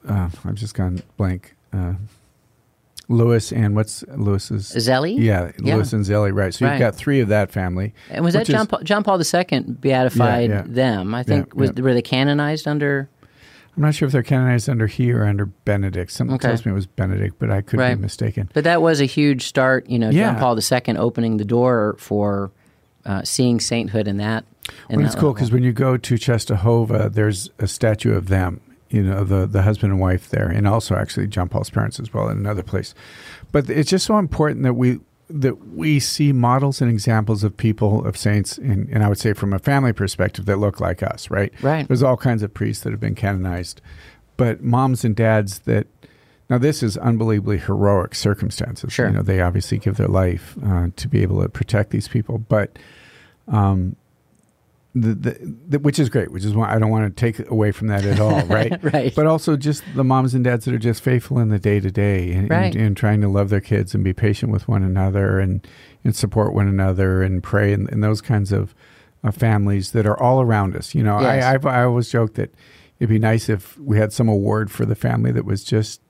[0.08, 1.54] uh, I've just gone blank.
[1.72, 1.94] Uh,
[3.08, 4.70] Lewis and what's Lewis's?
[4.70, 5.16] Zélie?
[5.18, 5.74] Yeah, Yeah.
[5.74, 6.32] Lewis and Zélie.
[6.32, 6.54] Right.
[6.54, 6.74] So Right.
[6.74, 7.92] you've got three of that family.
[8.08, 10.62] And was that which is- John Paul, John Paul II beatified Yeah, yeah.
[10.68, 11.14] them?
[11.14, 13.08] I think was were they canonized under?
[13.76, 16.12] I'm not sure if they're canonized under he or under Benedict.
[16.12, 16.48] Something Okay.
[16.48, 17.94] tells me it was Benedict, but I could Right.
[17.96, 18.48] be mistaken.
[18.52, 19.88] But that was a huge start.
[19.88, 20.12] You know.
[20.12, 22.52] John Paul II opening the door for
[23.04, 24.44] uh, seeing sainthood in that.
[24.88, 28.28] In Well, that it's cool because when you go to Czestochowa, there's a statue of
[28.28, 28.60] them.
[28.88, 32.12] You know, the the husband and wife there, and also actually John Paul's parents as
[32.12, 32.94] well in another place.
[33.52, 38.04] But it's just so important that we that we see models and examples of people
[38.04, 41.30] of saints, and, and I would say from a family perspective that look like us.
[41.30, 41.52] Right.
[41.62, 41.86] Right.
[41.86, 43.80] There's all kinds of priests that have been canonized,
[44.36, 45.86] but moms and dads that.
[46.50, 48.92] Now this is unbelievably heroic circumstances.
[48.92, 49.06] Sure.
[49.06, 52.38] You know, they obviously give their life uh, to be able to protect these people,
[52.38, 52.76] but
[53.46, 53.94] um,
[54.92, 57.70] the, the, the, which is great, which is why I don't want to take away
[57.70, 58.82] from that at all, right?
[58.92, 59.14] right.
[59.14, 61.90] But also just the moms and dads that are just faithful in the day to
[61.90, 62.32] day
[62.74, 65.64] and trying to love their kids and be patient with one another and,
[66.02, 68.74] and support one another and pray and, and those kinds of
[69.22, 70.96] uh, families that are all around us.
[70.96, 71.44] You know, Yes.
[71.44, 72.52] I, I've, I always joke that
[72.98, 76.00] it'd be nice if we had some award for the family that was just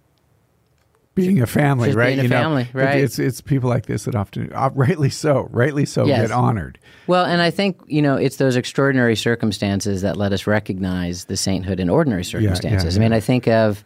[1.15, 2.07] being a family, Just right?
[2.09, 3.01] being a you know, family, It- right.
[3.01, 6.29] It's it's people like this that often, uh, rightly so, rightly so, Yes.
[6.29, 6.79] get honored.
[7.07, 11.37] Well, and I think, you know, it's those extraordinary circumstances that let us recognize the
[11.37, 12.97] sainthood in ordinary circumstances.
[12.97, 13.13] I mean.
[13.13, 13.85] I think of,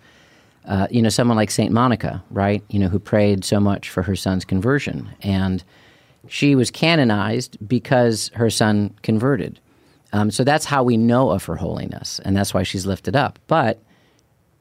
[0.66, 1.72] uh, you know, someone like St.
[1.72, 2.62] Monica, right?
[2.68, 5.08] You know, who prayed so much for her son's conversion.
[5.22, 5.64] And
[6.28, 9.60] she was canonized because her son converted.
[10.12, 13.38] Um, so that's how we know of her holiness, and that's why she's lifted up.
[13.46, 13.82] But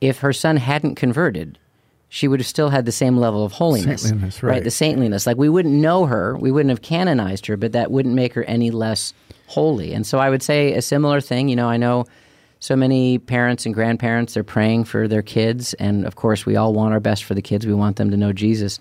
[0.02, 1.60] if her son hadn't converted,
[2.13, 4.04] she would have still had the same level of holiness.
[4.04, 4.63] Saintliness, right.
[4.63, 5.26] The saintliness.
[5.26, 8.43] Like we wouldn't know her, we wouldn't have canonized her, but that wouldn't make her
[8.43, 9.15] any less
[9.47, 9.93] holy.
[9.93, 11.49] And so I would say a similar thing.
[11.49, 12.06] You know, I know
[12.60, 15.73] so many parents and grandparents, they're praying for their kids.
[15.76, 17.65] And of course, we all want our best for the kids.
[17.65, 18.80] We want them to know Jesus.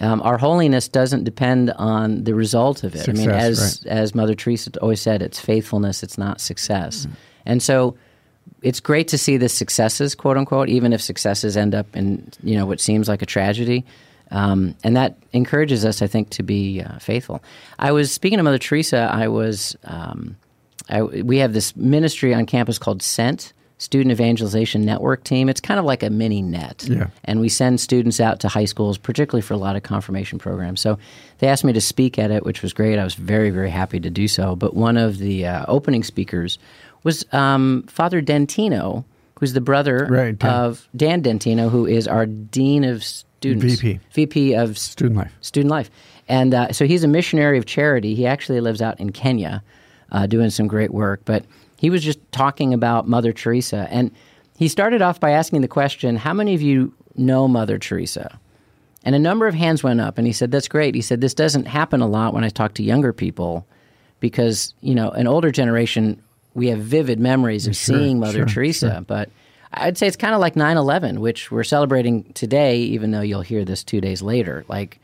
[0.00, 3.08] Um, our holiness doesn't depend on the result of it.
[3.08, 7.06] I mean, Success, as as Mother Teresa always said, it's faithfulness, it's not success.
[7.06, 7.14] Mm-hmm.
[7.46, 7.96] And so
[8.62, 12.56] it's great to see the successes, quote unquote, even if successes end up in you
[12.56, 13.84] know what seems like a tragedy.
[14.30, 17.42] Um, and that encourages us, I think, to be uh, faithful.
[17.78, 19.08] I was speaking to Mother Teresa.
[19.10, 20.36] I was um,
[20.90, 25.48] I, we have this ministry on campus called Sent Student Evangelization Network Team.
[25.48, 27.06] It's kind of like a mini net, Yeah.
[27.24, 30.80] and we send students out to high schools, particularly for a lot of confirmation programs.
[30.80, 30.98] So
[31.38, 32.98] they asked me to speak at it, which was great.
[32.98, 34.56] I was very, very happy to do so.
[34.56, 36.58] But one of the uh, opening speakers
[37.08, 39.04] was um, Father Dentino,
[39.40, 40.50] who's the brother Right, Dan.
[40.50, 44.00] of Dan Dentino, who is our dean of students, VP.
[44.12, 45.32] VP of Student life.
[45.40, 45.90] student life.
[46.28, 48.14] And uh, so he's a missionary of charity.
[48.14, 49.62] He actually lives out in Kenya
[50.12, 51.22] uh, doing some great work.
[51.24, 51.46] But
[51.78, 53.88] he was just talking about Mother Teresa.
[53.90, 54.10] And
[54.58, 58.38] he started off by asking the question How many of you know Mother Teresa?
[59.04, 60.18] And a number of hands went up.
[60.18, 60.94] And he said, That's great.
[60.94, 63.66] He said, This doesn't happen a lot when I talk to younger people
[64.20, 66.20] because, you know, an older generation,
[66.58, 68.90] we have vivid memories of Sure, seeing Mother sure, Teresa.
[68.92, 69.00] sure.
[69.02, 69.30] But
[69.72, 73.42] I'd say it's kind of like 9 11, which we're celebrating today, even though you'll
[73.42, 74.64] hear this two days later.
[74.68, 75.00] Like,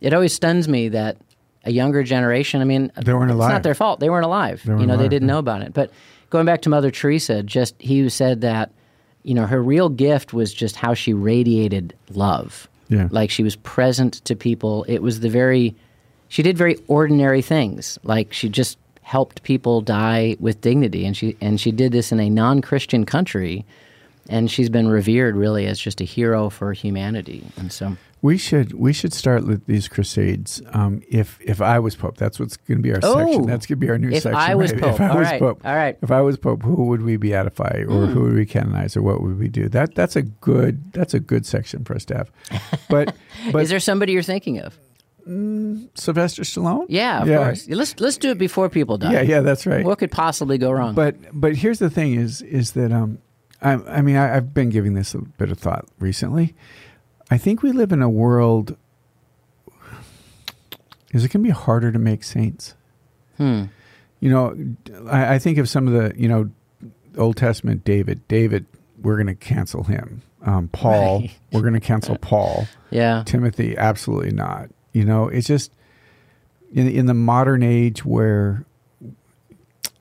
[0.00, 1.16] it always stuns me that
[1.64, 3.50] a younger generation, I mean, They weren't it's alive.
[3.52, 4.00] not their fault.
[4.00, 4.64] They weren't alive.
[4.66, 5.34] weren't you know, they didn't yeah.
[5.34, 5.72] know about it.
[5.74, 5.90] But
[6.30, 8.70] going back to Mother Teresa, just he said that,
[9.22, 12.68] you know, her real gift was just how she radiated love.
[12.88, 13.08] Yeah.
[13.10, 14.84] Like she was present to people.
[14.84, 15.74] It was the very,
[16.28, 17.98] she did very ordinary things.
[18.02, 21.06] Like she just helped people die with dignity.
[21.06, 23.64] And she, and she did this in a non Christian country.
[24.30, 27.46] And she's been revered really as just a hero for humanity.
[27.56, 27.96] And so.
[28.20, 30.60] We should we should start with these crusades.
[30.72, 33.46] Um, if if I was pope, that's what's going to be our Oh, section.
[33.46, 34.34] That's going to be our new if section.
[34.34, 34.82] I was right?
[34.82, 34.94] pope.
[34.94, 35.40] If I All was right.
[35.40, 35.96] pope, All right.
[36.02, 39.22] If I was pope, who would we beatify, or who would we canonize, or what
[39.22, 39.68] would we do?
[39.68, 42.30] That that's a good that's a good section for us to have.
[42.90, 43.14] But
[43.52, 44.76] but Is there somebody you're thinking of?
[45.94, 46.86] Sylvester Stallone?
[46.88, 47.68] Yeah, of course.
[47.68, 49.12] Let's let's do it before people die.
[49.12, 49.84] Yeah, yeah, that's right.
[49.84, 50.94] What could possibly go wrong?
[50.94, 53.18] But but here's the thing: is is that um,
[53.60, 56.54] I, I mean I, I've been giving this a bit of thought recently.
[57.30, 58.76] I think we live in a world.
[61.12, 62.74] Is it going to be harder to make saints?
[63.36, 63.64] hmm.
[64.20, 64.56] You know,
[65.08, 66.50] I, I think of some of the you know
[67.16, 68.26] Old Testament David.
[68.28, 68.66] David,
[69.00, 70.22] we're going to cancel him.
[70.44, 71.30] Um, Paul, Right.
[71.52, 72.66] we're going to cancel Paul.
[72.90, 73.22] Yeah.
[73.26, 74.70] Timothy, absolutely not.
[74.98, 75.70] You know, it's just
[76.72, 78.64] in in the modern age where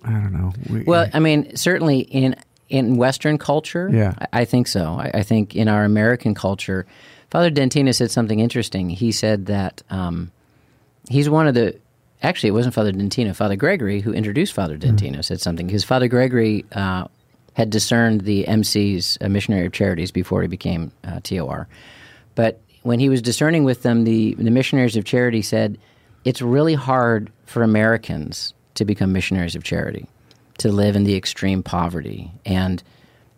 [0.03, 0.53] I don't know.
[0.67, 2.35] We, Well, I mean, certainly in
[2.67, 4.15] in Western culture, Yeah.
[4.17, 4.97] I, I think so.
[4.99, 6.87] I, I think in our American culture,
[7.29, 8.89] Father Dentino said something interesting.
[8.89, 10.31] He said that um,
[11.09, 11.77] he's one of the.
[12.23, 13.35] Actually, it wasn't Father Dentino.
[13.35, 17.07] Father Gregory, who introduced Father Dentino, said something because Father Gregory uh,
[17.53, 21.67] had discerned the MCs, uh, Missionary of Charities, before he became uh, TOR.
[22.33, 25.77] But when he was discerning with them, the, the missionaries of charity said
[26.23, 30.07] it's really hard for Americans to become missionaries of charity,
[30.59, 32.31] to live in the extreme poverty.
[32.45, 32.81] And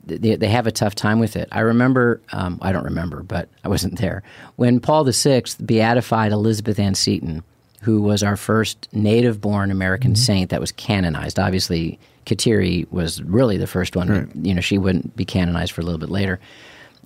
[0.05, 1.49] they, they have a tough time with it.
[1.51, 4.21] I remember, um, I don't remember, but I wasn't there,
[4.57, 7.41] when Paul VI beatified Elizabeth Ann Seton,
[7.81, 11.39] who was our first native born American saint that was canonized.
[11.39, 14.09] Obviously, Kateri was really the first one.
[14.09, 14.27] Right.
[14.43, 16.39] You know, she wouldn't be canonized for a little bit later.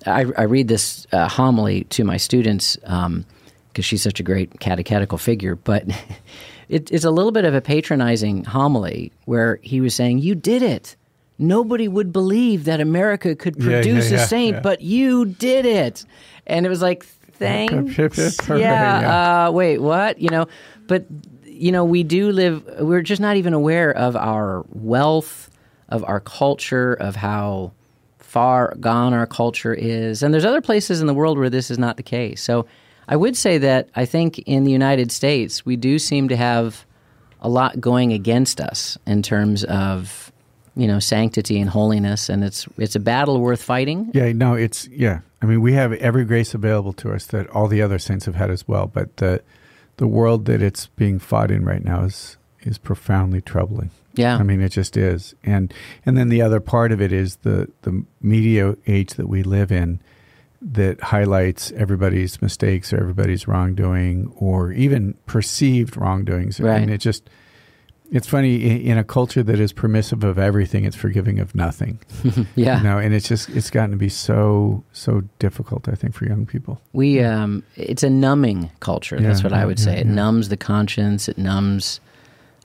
[0.06, 5.18] I, I read this uh, homily to my students because she's such a great catechetical
[5.18, 5.84] figure, but
[6.68, 10.62] it, it's a little bit of a patronizing homily where he was saying, You did
[10.62, 10.96] it.
[11.36, 15.66] Nobody would believe that America could Yeah, yeah, produce yeah, a saint, but you did
[15.66, 16.04] it.
[16.46, 17.96] And it was like, thanks.
[17.96, 19.00] Hip, hip, hooray, yeah.
[19.00, 19.46] yeah.
[19.46, 20.20] Uh, wait, what?
[20.20, 20.46] You know,
[20.86, 21.06] but
[21.44, 22.64] you know, we do live.
[22.80, 25.50] We're just not even aware of our wealth,
[25.88, 27.72] of our culture, of how
[28.34, 30.20] far gone our culture is.
[30.20, 32.42] And there's other places in the world where this is not the case.
[32.42, 32.66] So
[33.06, 36.84] I would say that I think in the United States, we do seem to have
[37.40, 40.32] a lot going against us in terms of
[40.74, 44.88] you know sanctity and holiness and it's it's a battle worth fighting Yeah, no, it's
[44.88, 45.20] yeah.
[45.40, 48.34] I mean, we have every grace available to us that all the other saints have
[48.34, 48.88] had as well.
[48.88, 49.42] But the
[49.98, 53.90] the world that it's being fought in right now is is profoundly troubling.
[54.16, 55.34] Yeah I mean, it just is.
[55.44, 55.72] And
[56.06, 59.70] and then the other part of it is the the media age that we live
[59.72, 60.00] in
[60.62, 66.58] that highlights everybody's mistakes or everybody's wrongdoing or even perceived wrongdoings.
[66.60, 66.80] Right.
[66.80, 67.28] And it just
[68.10, 71.98] it's funny in, a culture that is permissive of everything, it's forgiving of nothing.
[72.54, 76.14] yeah You know, and it's just it's gotten to be so so difficult, I think,
[76.14, 76.80] for young people.
[76.92, 80.48] we um it's a numbing culture that's Yeah, what i would yeah, say it numbs
[80.48, 82.00] the conscience it numbs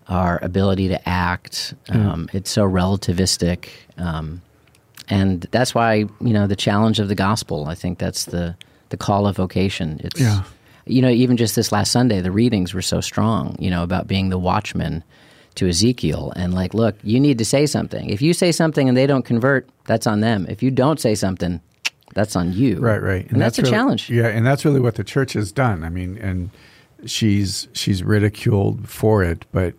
[0.10, 4.42] our ability to act um, it's so relativistic um,
[5.08, 8.56] and that's why you know the challenge of the gospel i think that's the
[8.90, 10.44] the call of vocation it's Yeah.
[10.86, 14.08] you know even just this last sunday the readings were so strong you know about
[14.08, 15.04] being the watchman
[15.56, 18.98] to ezekiel and like look you need to say something if you say something and
[18.98, 21.62] they don't convert that's on them if you don't say something
[22.16, 23.30] that's on you Right, right.
[23.32, 25.84] and, that's, a really- challenge Yeah, and that's really what the church has done.
[25.84, 26.50] I mean, and
[27.06, 29.76] she's she's ridiculed for it, but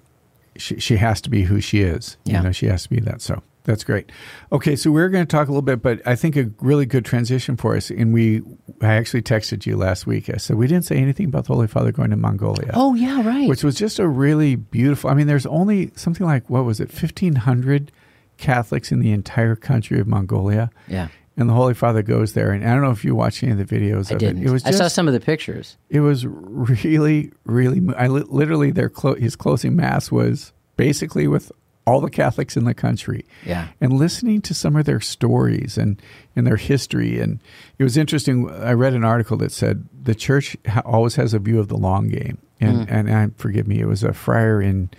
[0.61, 2.17] she she has to be who she is.
[2.25, 2.39] Yeah.
[2.39, 3.21] You know, she has to be that.
[3.21, 4.11] So that's great.
[4.53, 7.05] Okay, so we're going to talk a little bit, but I think a really good
[7.05, 7.91] transition for us.
[7.91, 8.41] And we,
[8.81, 10.31] I actually texted you last week.
[10.31, 12.71] I said we didn't say anything about the Holy Father going to Mongolia.
[12.75, 15.11] oh yeah right which was just a really beautiful.
[15.11, 17.93] I mean, there's only something like what was it, fifteen hundred
[18.39, 22.51] Catholics in the entire country of Mongolia, yeah and the Holy Father goes there.
[22.51, 24.43] And I don't know if you watched any of the videos I of didn't.
[24.43, 24.47] it.
[24.49, 25.77] It was just, I saw some of the pictures.
[25.89, 27.81] it was really, really.
[27.97, 31.51] I li- literally their clo- his closing mass was basically with
[31.87, 33.69] all the Catholics in the country Yeah.
[33.81, 36.01] and listening to some of their stories and,
[36.37, 37.19] and their history.
[37.19, 37.41] And
[37.79, 38.49] it was interesting.
[38.51, 41.77] I read an article that said the church ha- always has a view of the
[41.79, 42.39] long game.
[42.61, 42.87] And, Mm.
[42.91, 44.91] and, and forgive me, it was a friar in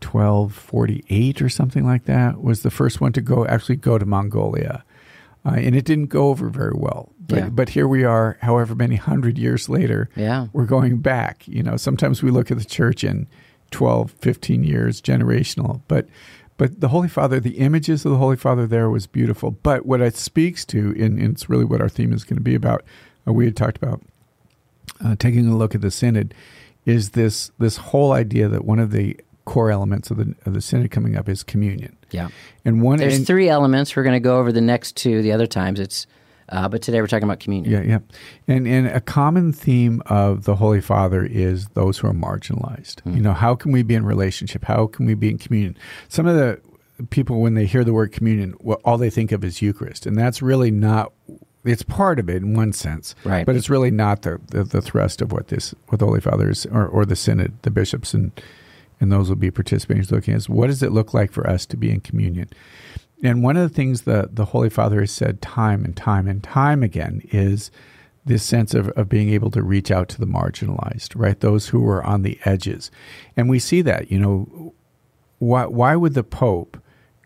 [0.00, 4.84] 1248 or something like that was the first one to go actually go to Mongolia.
[5.44, 7.12] Uh, and it didn't go over very well.
[7.26, 7.48] But, Yeah.
[7.48, 10.46] but here we are, however many hundred years later, Yeah.
[10.52, 11.46] we're going back.
[11.48, 13.26] You know, sometimes we look at the church in
[13.72, 15.80] 12, 15 years, generational.
[15.88, 16.06] But
[16.58, 19.50] but the Holy Father, the images of the Holy Father there was beautiful.
[19.50, 22.42] But what it speaks to, and, and it's really what our theme is going to
[22.42, 22.84] be about,
[23.26, 24.00] uh, we had talked about
[25.04, 26.34] uh, taking a look at the synod,
[26.84, 30.60] is this this whole idea that one of the core elements of the of the
[30.60, 31.96] synod coming up is communion.
[32.10, 32.28] Yeah.
[32.64, 33.96] And one There's and- three elements.
[33.96, 35.80] We're going to go over the next two the other times.
[35.80, 36.06] It's,
[36.48, 37.72] uh, but today we're talking about communion.
[37.72, 37.98] Yeah, yeah.
[38.46, 43.00] And and a common theme of the Holy Father is those who are marginalized.
[43.06, 44.64] You know, how can we be in relationship?
[44.64, 45.76] How can we be in communion?
[46.08, 46.60] Some of the
[47.10, 50.16] people when they hear the word communion, well, all they think of is Eucharist, and
[50.16, 51.12] that's really not
[51.64, 53.14] it's part of it in one sense.
[53.24, 53.46] Right.
[53.46, 56.50] But it's really not the, the, the thrust of what this what the Holy Father
[56.50, 58.32] is or, or the Synod, the bishops and
[59.02, 61.66] and those will be participating is looking at what does it look like for us
[61.66, 62.48] to be in communion?
[63.20, 66.40] And one of the things that the Holy Father has said time and time and
[66.40, 67.72] time again is
[68.24, 71.40] this sense of, of being able to reach out to the marginalized, right?
[71.40, 72.92] Those who are on the edges.
[73.36, 74.72] And we see that, you know,
[75.40, 76.78] why, why would the Pope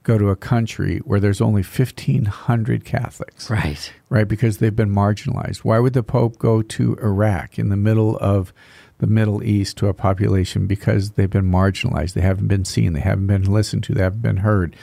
[0.02, 3.50] go to a country where there's only 1,500 Catholics?
[3.50, 3.92] Right.
[4.08, 4.26] right?
[4.26, 5.58] Because they've been marginalized.
[5.58, 8.54] Why would the Pope go to Iraq in the middle of
[8.98, 12.14] the Middle East to a population because they've been marginalized?
[12.14, 14.76] They haven't been seen, they haven't been listened to, they haven't been heard.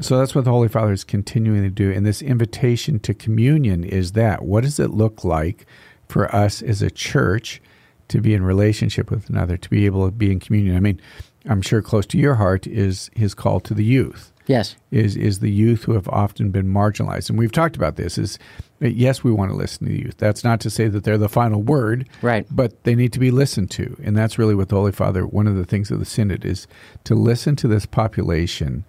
[0.00, 1.90] So that's what the Holy Father is continuing to do.
[1.90, 4.44] And this invitation to communion is that.
[4.44, 5.66] What does it look like
[6.08, 7.60] for us as a church
[8.08, 10.76] to be in relationship with another, to be able to be in communion?
[10.76, 11.00] I mean,
[11.46, 14.76] I'm sure close to your heart is his call to the youth Yes.
[14.90, 17.28] is is the youth who have often been marginalized.
[17.28, 18.38] And we've talked about this is
[18.82, 20.16] Uh, yes, we want to listen to the youth.
[20.18, 22.46] That's not to say that they're the final word, Right.
[22.50, 23.96] But they need to be listened to.
[24.02, 26.66] And that's really what the Holy Father one of the things of the synod is
[27.04, 28.84] to listen to this population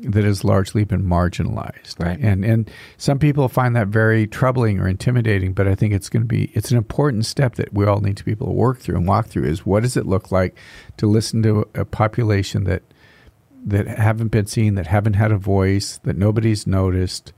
[0.00, 1.98] that has largely been marginalized.
[1.98, 2.18] Right.
[2.20, 6.22] And and some people find that very troubling or intimidating, but I think it's going
[6.22, 8.78] to be it's an important step that we all need to be able to work
[8.78, 10.56] through and walk through is what does it look like
[10.98, 12.82] to listen to a population that
[13.64, 17.32] that haven't been seen, that haven't had a voice, that nobody's noticed.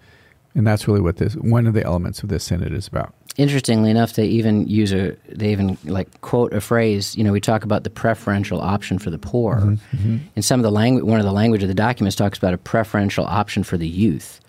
[0.55, 3.15] And that's really what this one of the elements of this synod is about.
[3.37, 7.17] Interestingly enough, they even use a they even like quote a phrase.
[7.17, 9.57] You know, we talk about the preferential option for the poor.
[9.57, 12.55] Mm-hmm, And some of the language, one of the language of the documents talks about
[12.55, 14.41] a preferential option for the youth.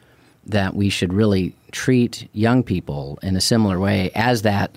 [0.48, 4.76] That we should really treat young people in a similar way as that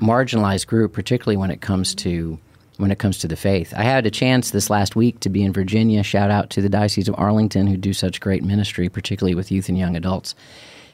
[0.00, 2.38] marginalized group, particularly when it comes to
[2.78, 3.74] when it comes to the faith.
[3.76, 6.02] I had a chance this last week to be in Virginia.
[6.02, 9.68] Shout out to the Diocese of Arlington, who do such great ministry, particularly with youth
[9.68, 10.34] and young adults.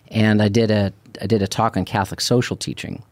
[0.09, 0.93] And I did a
[1.23, 3.03] I did a talk on Catholic social teaching.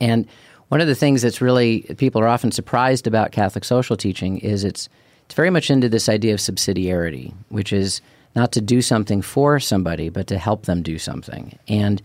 [0.00, 0.26] And
[0.68, 4.64] one of the things that's really people are often surprised about Catholic social teaching is
[4.64, 4.88] it's
[5.24, 8.00] it's very much into this idea of subsidiarity, which is
[8.36, 11.58] not to do something for somebody, but to help them do something.
[11.68, 12.00] And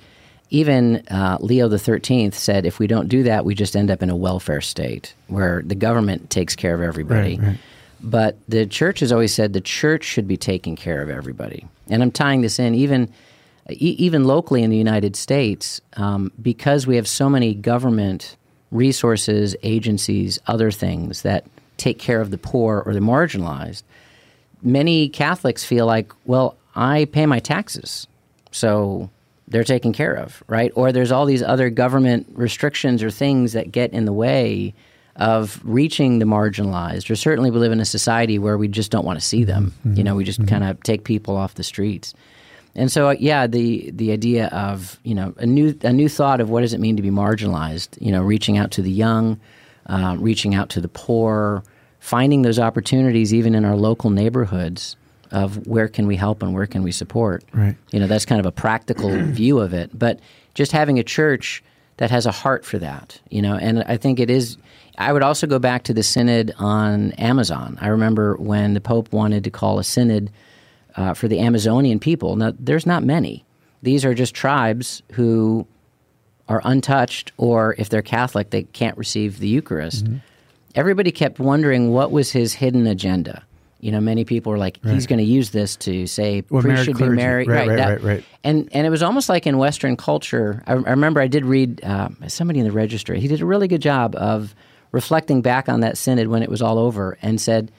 [0.50, 4.04] even uh, Leo the Thirteenth said, if we don't do that, we just end up
[4.04, 7.38] in a welfare state where the government takes care of everybody.
[7.38, 7.58] Right, right.
[8.02, 11.66] But the church has always said the church should be taking care of everybody.
[11.90, 13.10] And I'm tying this in even
[13.70, 18.36] e- even locally in the United States, um, because we have so many government
[18.72, 21.46] resources, agencies, other things that
[21.78, 23.84] take care of the poor or the marginalized.
[24.62, 28.08] Many Catholics feel like, well, I pay my taxes,
[28.52, 29.10] so
[29.54, 30.72] they're taken care of, right?
[30.76, 34.74] Or there's all these other government restrictions or things that get in the way
[35.16, 37.08] of reaching the marginalized.
[37.12, 39.72] Or certainly we live in a society where we just don't want to see them.
[39.80, 39.98] Mm-hmm.
[39.98, 42.16] You know, we just kind of take people off the streets.
[42.74, 46.42] And so, uh, yeah, the the idea of you know a new a new thought
[46.42, 48.02] of what does it mean to be marginalized?
[48.02, 49.40] You know, reaching out to the young,
[49.86, 51.64] uh, reaching out to the poor,
[52.00, 54.96] finding those opportunities even in our local neighborhoods
[55.34, 57.44] of where can we help and where can we support.
[57.54, 57.76] Right.
[57.92, 59.90] You know, that's kind of a practical view of it.
[59.98, 60.20] But
[60.54, 61.64] just having a church
[61.98, 64.58] that has a heart for that, you know, and I think it is.
[64.96, 67.80] I would also go back to the synod on Amazon.
[67.82, 70.32] I remember when the Pope wanted to call a synod
[70.96, 72.36] uh, for the Amazonian people.
[72.36, 73.44] Now, there's not many.
[73.82, 75.66] These are just tribes who
[76.48, 80.06] are untouched, or if they're Catholic, they can't receive the Eucharist.
[80.06, 80.18] Mm-hmm.
[80.76, 83.44] Everybody kept wondering what was his hidden agenda.
[83.84, 86.86] You know, many people were like, he's going to use this to say Well, priests
[86.86, 87.12] should clergy.
[87.12, 87.48] be married.
[87.48, 88.24] Right, right, that- right, right.
[88.44, 90.64] And and it was almost like in Western culture.
[90.68, 93.20] I, I remember I did read uh, somebody in the registry.
[93.20, 94.56] He did a really good job of
[94.92, 97.72] reflecting back on that synod when it was all over, and said,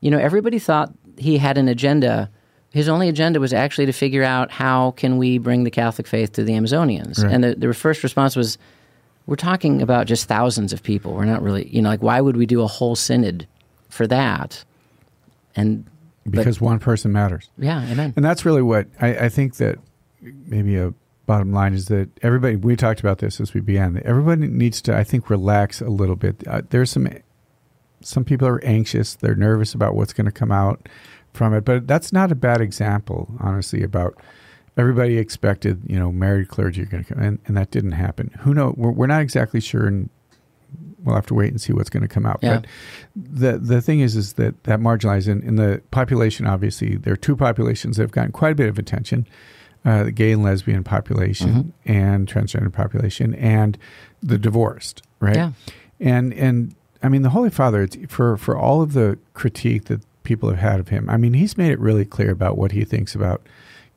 [0.00, 2.30] you know, everybody thought he had an agenda.
[2.70, 6.32] His only agenda was actually to figure out how can we bring the Catholic faith
[6.34, 7.22] to the Amazonians.
[7.22, 7.32] Right.
[7.32, 8.58] And the, the first response was,
[9.26, 11.12] we're talking about just thousands of people.
[11.14, 13.46] We're not really, you know, like why would we do a whole synod
[13.88, 14.64] for that?
[15.60, 15.84] And
[16.24, 17.50] but- Because one person matters.
[17.58, 18.12] yeah, amen.
[18.16, 19.78] And that's really what I, I think that
[20.20, 20.92] maybe a
[21.26, 24.82] bottom line is that everybody, we talked about this as we began, that everybody needs
[24.82, 26.42] to, I think, relax a little bit.
[26.46, 27.08] Uh, there's some,
[28.00, 30.88] some people are anxious, they're nervous about what's going to come out
[31.32, 34.14] from it, but that's not a bad example, honestly, about
[34.76, 38.30] everybody expected, you know, married clergy are going to come, and, and that didn't happen.
[38.40, 38.74] Who knows?
[38.76, 40.10] We're, we're not exactly sure, and
[41.04, 42.40] we'll have to wait and see what's going to come out.
[42.42, 42.60] Yeah.
[42.60, 42.66] But
[43.16, 46.46] the the thing is, is that that marginalized in, in the population.
[46.46, 49.26] Obviously, there are two populations that have gotten quite a bit of attention:
[49.84, 53.78] uh, the gay and lesbian population and transgender population, and
[54.22, 55.02] the divorced.
[55.20, 55.36] Right?
[55.36, 55.52] Yeah.
[55.98, 60.00] And and I mean, the Holy Father it's, for for all of the critique that
[60.22, 61.08] people have had of him.
[61.08, 63.42] I mean, he's made it really clear about what he thinks about.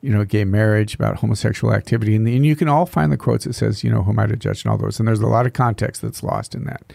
[0.04, 3.44] You know, gay marriage, about homosexual activity, and, and you can all find the quotes
[3.46, 4.98] that says, you know, who am I to judge, and all those.
[4.98, 6.92] And there's a lot of context that's lost in that.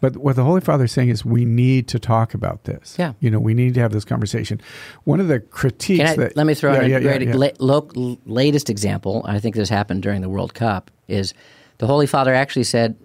[0.00, 2.96] But what the Holy Father is saying is we need to talk about this.
[2.98, 3.14] Yeah.
[3.20, 4.60] You know, we need to have this conversation.
[5.04, 7.34] One of the critiques I, that let me throw Yeah, in yeah, a yeah, great
[7.34, 7.50] la-
[7.94, 9.22] lo- latest example.
[9.26, 10.90] I think this happened during the World Cup.
[11.08, 11.34] Is
[11.78, 12.96] the Holy Father actually said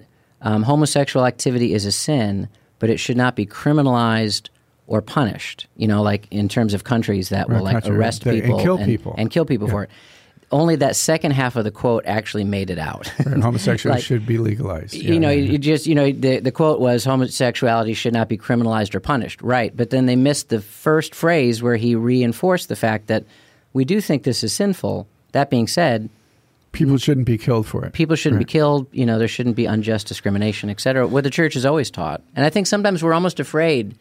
[0.41, 2.49] um, homosexual activity is a sin,
[2.80, 4.49] but it should not be criminalized
[4.91, 5.67] or punished.
[5.77, 8.36] You know, like in terms of countries that will like country, arrest right.
[8.36, 9.15] And people kill people.
[9.17, 9.89] and kill people for it.
[10.51, 13.10] Only that second half of the quote actually made it out.
[13.25, 14.93] And homosexuality Like- should be legalized.
[14.93, 18.38] you know, yeah, you just you know the the quote was homosexuality should not be
[18.38, 19.71] criminalized or punished, right?
[19.75, 23.23] But then they missed the first phrase where he reinforced the fact that
[23.73, 25.08] we do think this is sinful.
[25.32, 26.10] That being said,
[26.73, 27.93] people shouldn't be killed for it.
[27.93, 28.47] people shouldn't Right.
[28.47, 28.88] be killed.
[28.91, 31.08] You know, there shouldn't be unjust discrimination, et cetera.
[31.08, 33.95] What the church has always taught, and I think sometimes we're almost afraid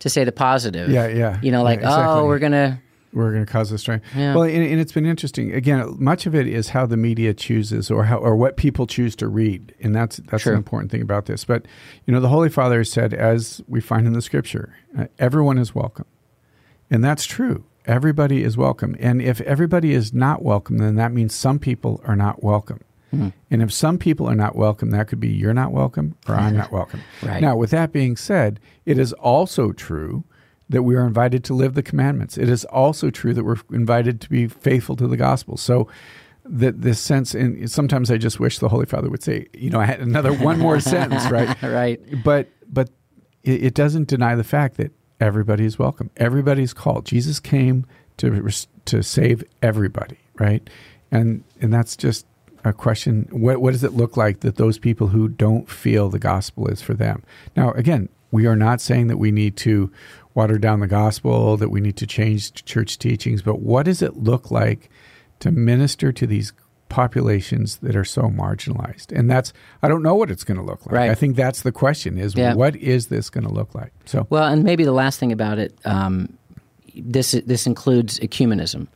[0.00, 0.90] to say the positive.
[0.90, 1.40] Yeah, yeah.
[1.42, 2.20] You know, like Yeah, exactly.
[2.20, 2.80] oh, we're gonna.
[3.12, 4.02] We're going to cause a strain.
[4.16, 4.34] Yeah.
[4.34, 5.54] Well, and, and it's been interesting.
[5.54, 9.14] Again, much of it is how the media chooses, or how, or what people choose
[9.16, 10.52] to read, and that's that's True.
[10.52, 11.44] an important thing about this.
[11.44, 11.66] But
[12.06, 15.76] you know, the Holy Father said, as we find in the Scripture, uh, everyone is
[15.76, 16.06] welcome,
[16.90, 17.64] and that's true.
[17.86, 22.16] Everybody is welcome, and if everybody is not welcome, then that means some people are
[22.16, 22.80] not welcome.
[23.16, 23.28] Hmm.
[23.50, 26.56] And if some people are not welcome, that could be you're not welcome or I'm
[26.56, 27.00] not welcome.
[27.22, 27.40] Right.
[27.40, 30.24] Now, with that being said, it is also true
[30.68, 32.38] that we are invited to live the commandments.
[32.38, 35.56] It is also true that we're invited to be faithful to the gospel.
[35.56, 35.88] So
[36.46, 39.80] that this sense, and sometimes I just wish the Holy Father would say, you know,
[39.80, 41.60] I had another one more sentence, right?
[41.62, 42.00] Right.
[42.22, 42.90] But but
[43.42, 46.10] it, it doesn't deny the fact that everybody is welcome.
[46.16, 47.06] Everybody's called.
[47.06, 47.86] Jesus came
[48.18, 48.50] to
[48.86, 50.68] to save everybody, right?
[51.10, 52.26] And and that's just
[52.64, 53.28] a question.
[53.30, 56.80] What what does it look like that those people who don't feel the gospel is
[56.82, 57.22] for them?
[57.56, 59.92] Now, again, We are not saying that we need to
[60.34, 64.16] water down the gospel, that we need to change church teachings, but what does it
[64.16, 64.90] look like
[65.38, 66.52] to minister to these
[66.88, 69.12] populations that are so marginalized?
[69.16, 69.52] And that's
[69.82, 70.94] I don't know what it's going to look like.
[70.94, 71.10] Right.
[71.10, 72.54] I think that's the question: is Yeah.
[72.54, 73.92] what is this going to look like?
[74.04, 76.36] So Well, and maybe the last thing about it, um,
[76.96, 78.88] this this includes ecumenism.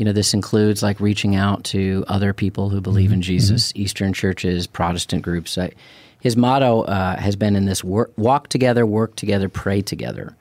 [0.00, 4.14] You know, this includes like reaching out to other people who believe in Jesus, Eastern
[4.14, 5.58] churches, Protestant groups.
[5.58, 5.72] I,
[6.20, 10.34] his motto uh, has been in this: work, walk together, work together, pray together,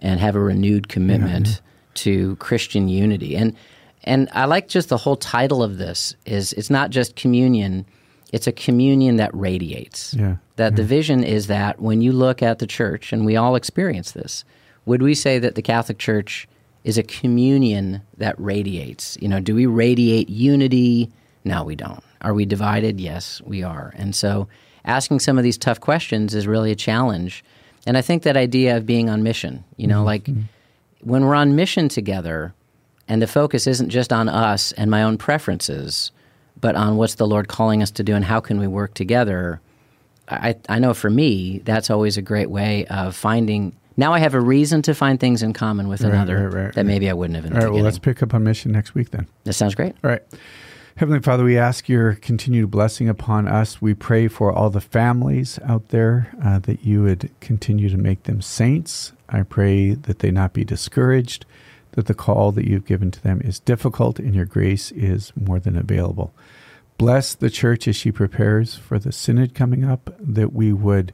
[0.00, 1.62] and have a renewed commitment
[1.94, 3.36] to Christian unity.
[3.36, 3.54] And
[4.02, 7.86] and I like just the whole title of this is it's not just communion;
[8.32, 10.38] it's a communion that radiates Yeah.
[10.56, 14.10] that the vision is that when you look at the church, and we all experience
[14.10, 14.44] this,
[14.86, 16.48] would we say that the Catholic Church
[16.84, 19.18] is a communion that radiates?
[19.20, 21.10] You know, do we radiate unity?
[21.44, 22.02] No, we don't.
[22.20, 23.00] Are we divided?
[23.00, 23.92] Yes, we are.
[23.96, 24.48] And so
[24.84, 27.44] asking some of these tough questions is really a challenge.
[27.86, 30.06] And I think that idea of being on mission, you know, mm-hmm.
[30.06, 30.42] like mm-hmm.
[31.00, 32.54] when we're on mission together
[33.08, 36.12] and the focus isn't just on us and my own preferences,
[36.60, 39.60] but on what's the Lord calling us to do and how can we work together,
[40.28, 43.76] I, I know for me, that's always a great way of finding.
[43.96, 46.74] Now I have a reason to find things in common with Right, another right, right,
[46.74, 48.94] that maybe I wouldn't have in all right, well, let's pick up on mission next
[48.94, 49.26] week then.
[49.44, 49.94] that sounds great.
[50.02, 50.22] All right.
[50.96, 53.82] Heavenly Father, we ask your continued blessing upon us.
[53.82, 58.24] We pray for all the families out there uh, that you would continue to make
[58.24, 59.12] them saints.
[59.28, 61.46] I pray that they not be discouraged,
[61.92, 65.58] that the call that you've given to them is difficult and your grace is more
[65.58, 66.32] than available.
[66.96, 71.12] Bless the church as she prepares for the synod coming up, that we would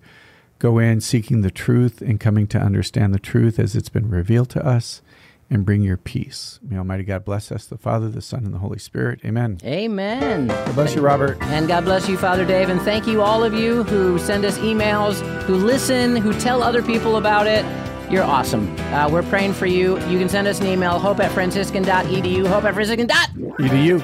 [0.60, 4.50] go in seeking the truth and coming to understand the truth as it's been revealed
[4.50, 5.02] to us
[5.48, 6.60] and bring your peace.
[6.62, 9.18] May Almighty God bless us, the Father, the Son, and the Holy Spirit.
[9.24, 9.58] Amen.
[9.64, 10.46] Amen.
[10.46, 11.38] God bless you, Robert.
[11.42, 12.68] And God bless you, Father Dave.
[12.68, 16.82] And thank you, all of you who send us emails, who listen, who tell other
[16.82, 17.64] people about it.
[18.12, 18.76] You're awesome.
[18.92, 19.98] Uh, we're praying for you.
[20.08, 23.08] You can send us an email, hope at franciscan.edu, hope at franciscan.
[23.08, 23.98] Edu.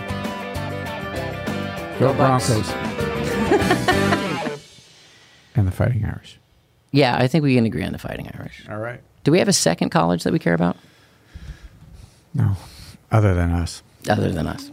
[1.99, 2.71] Go Go Broncos.
[5.55, 6.39] and the Fighting Irish.
[6.93, 8.64] Yeah, I think we can agree on the Fighting Irish.
[8.70, 9.01] All right.
[9.24, 10.76] Do we have a second college that we care about
[12.34, 12.57] No,
[13.11, 13.82] other than us.
[14.09, 14.70] other than us?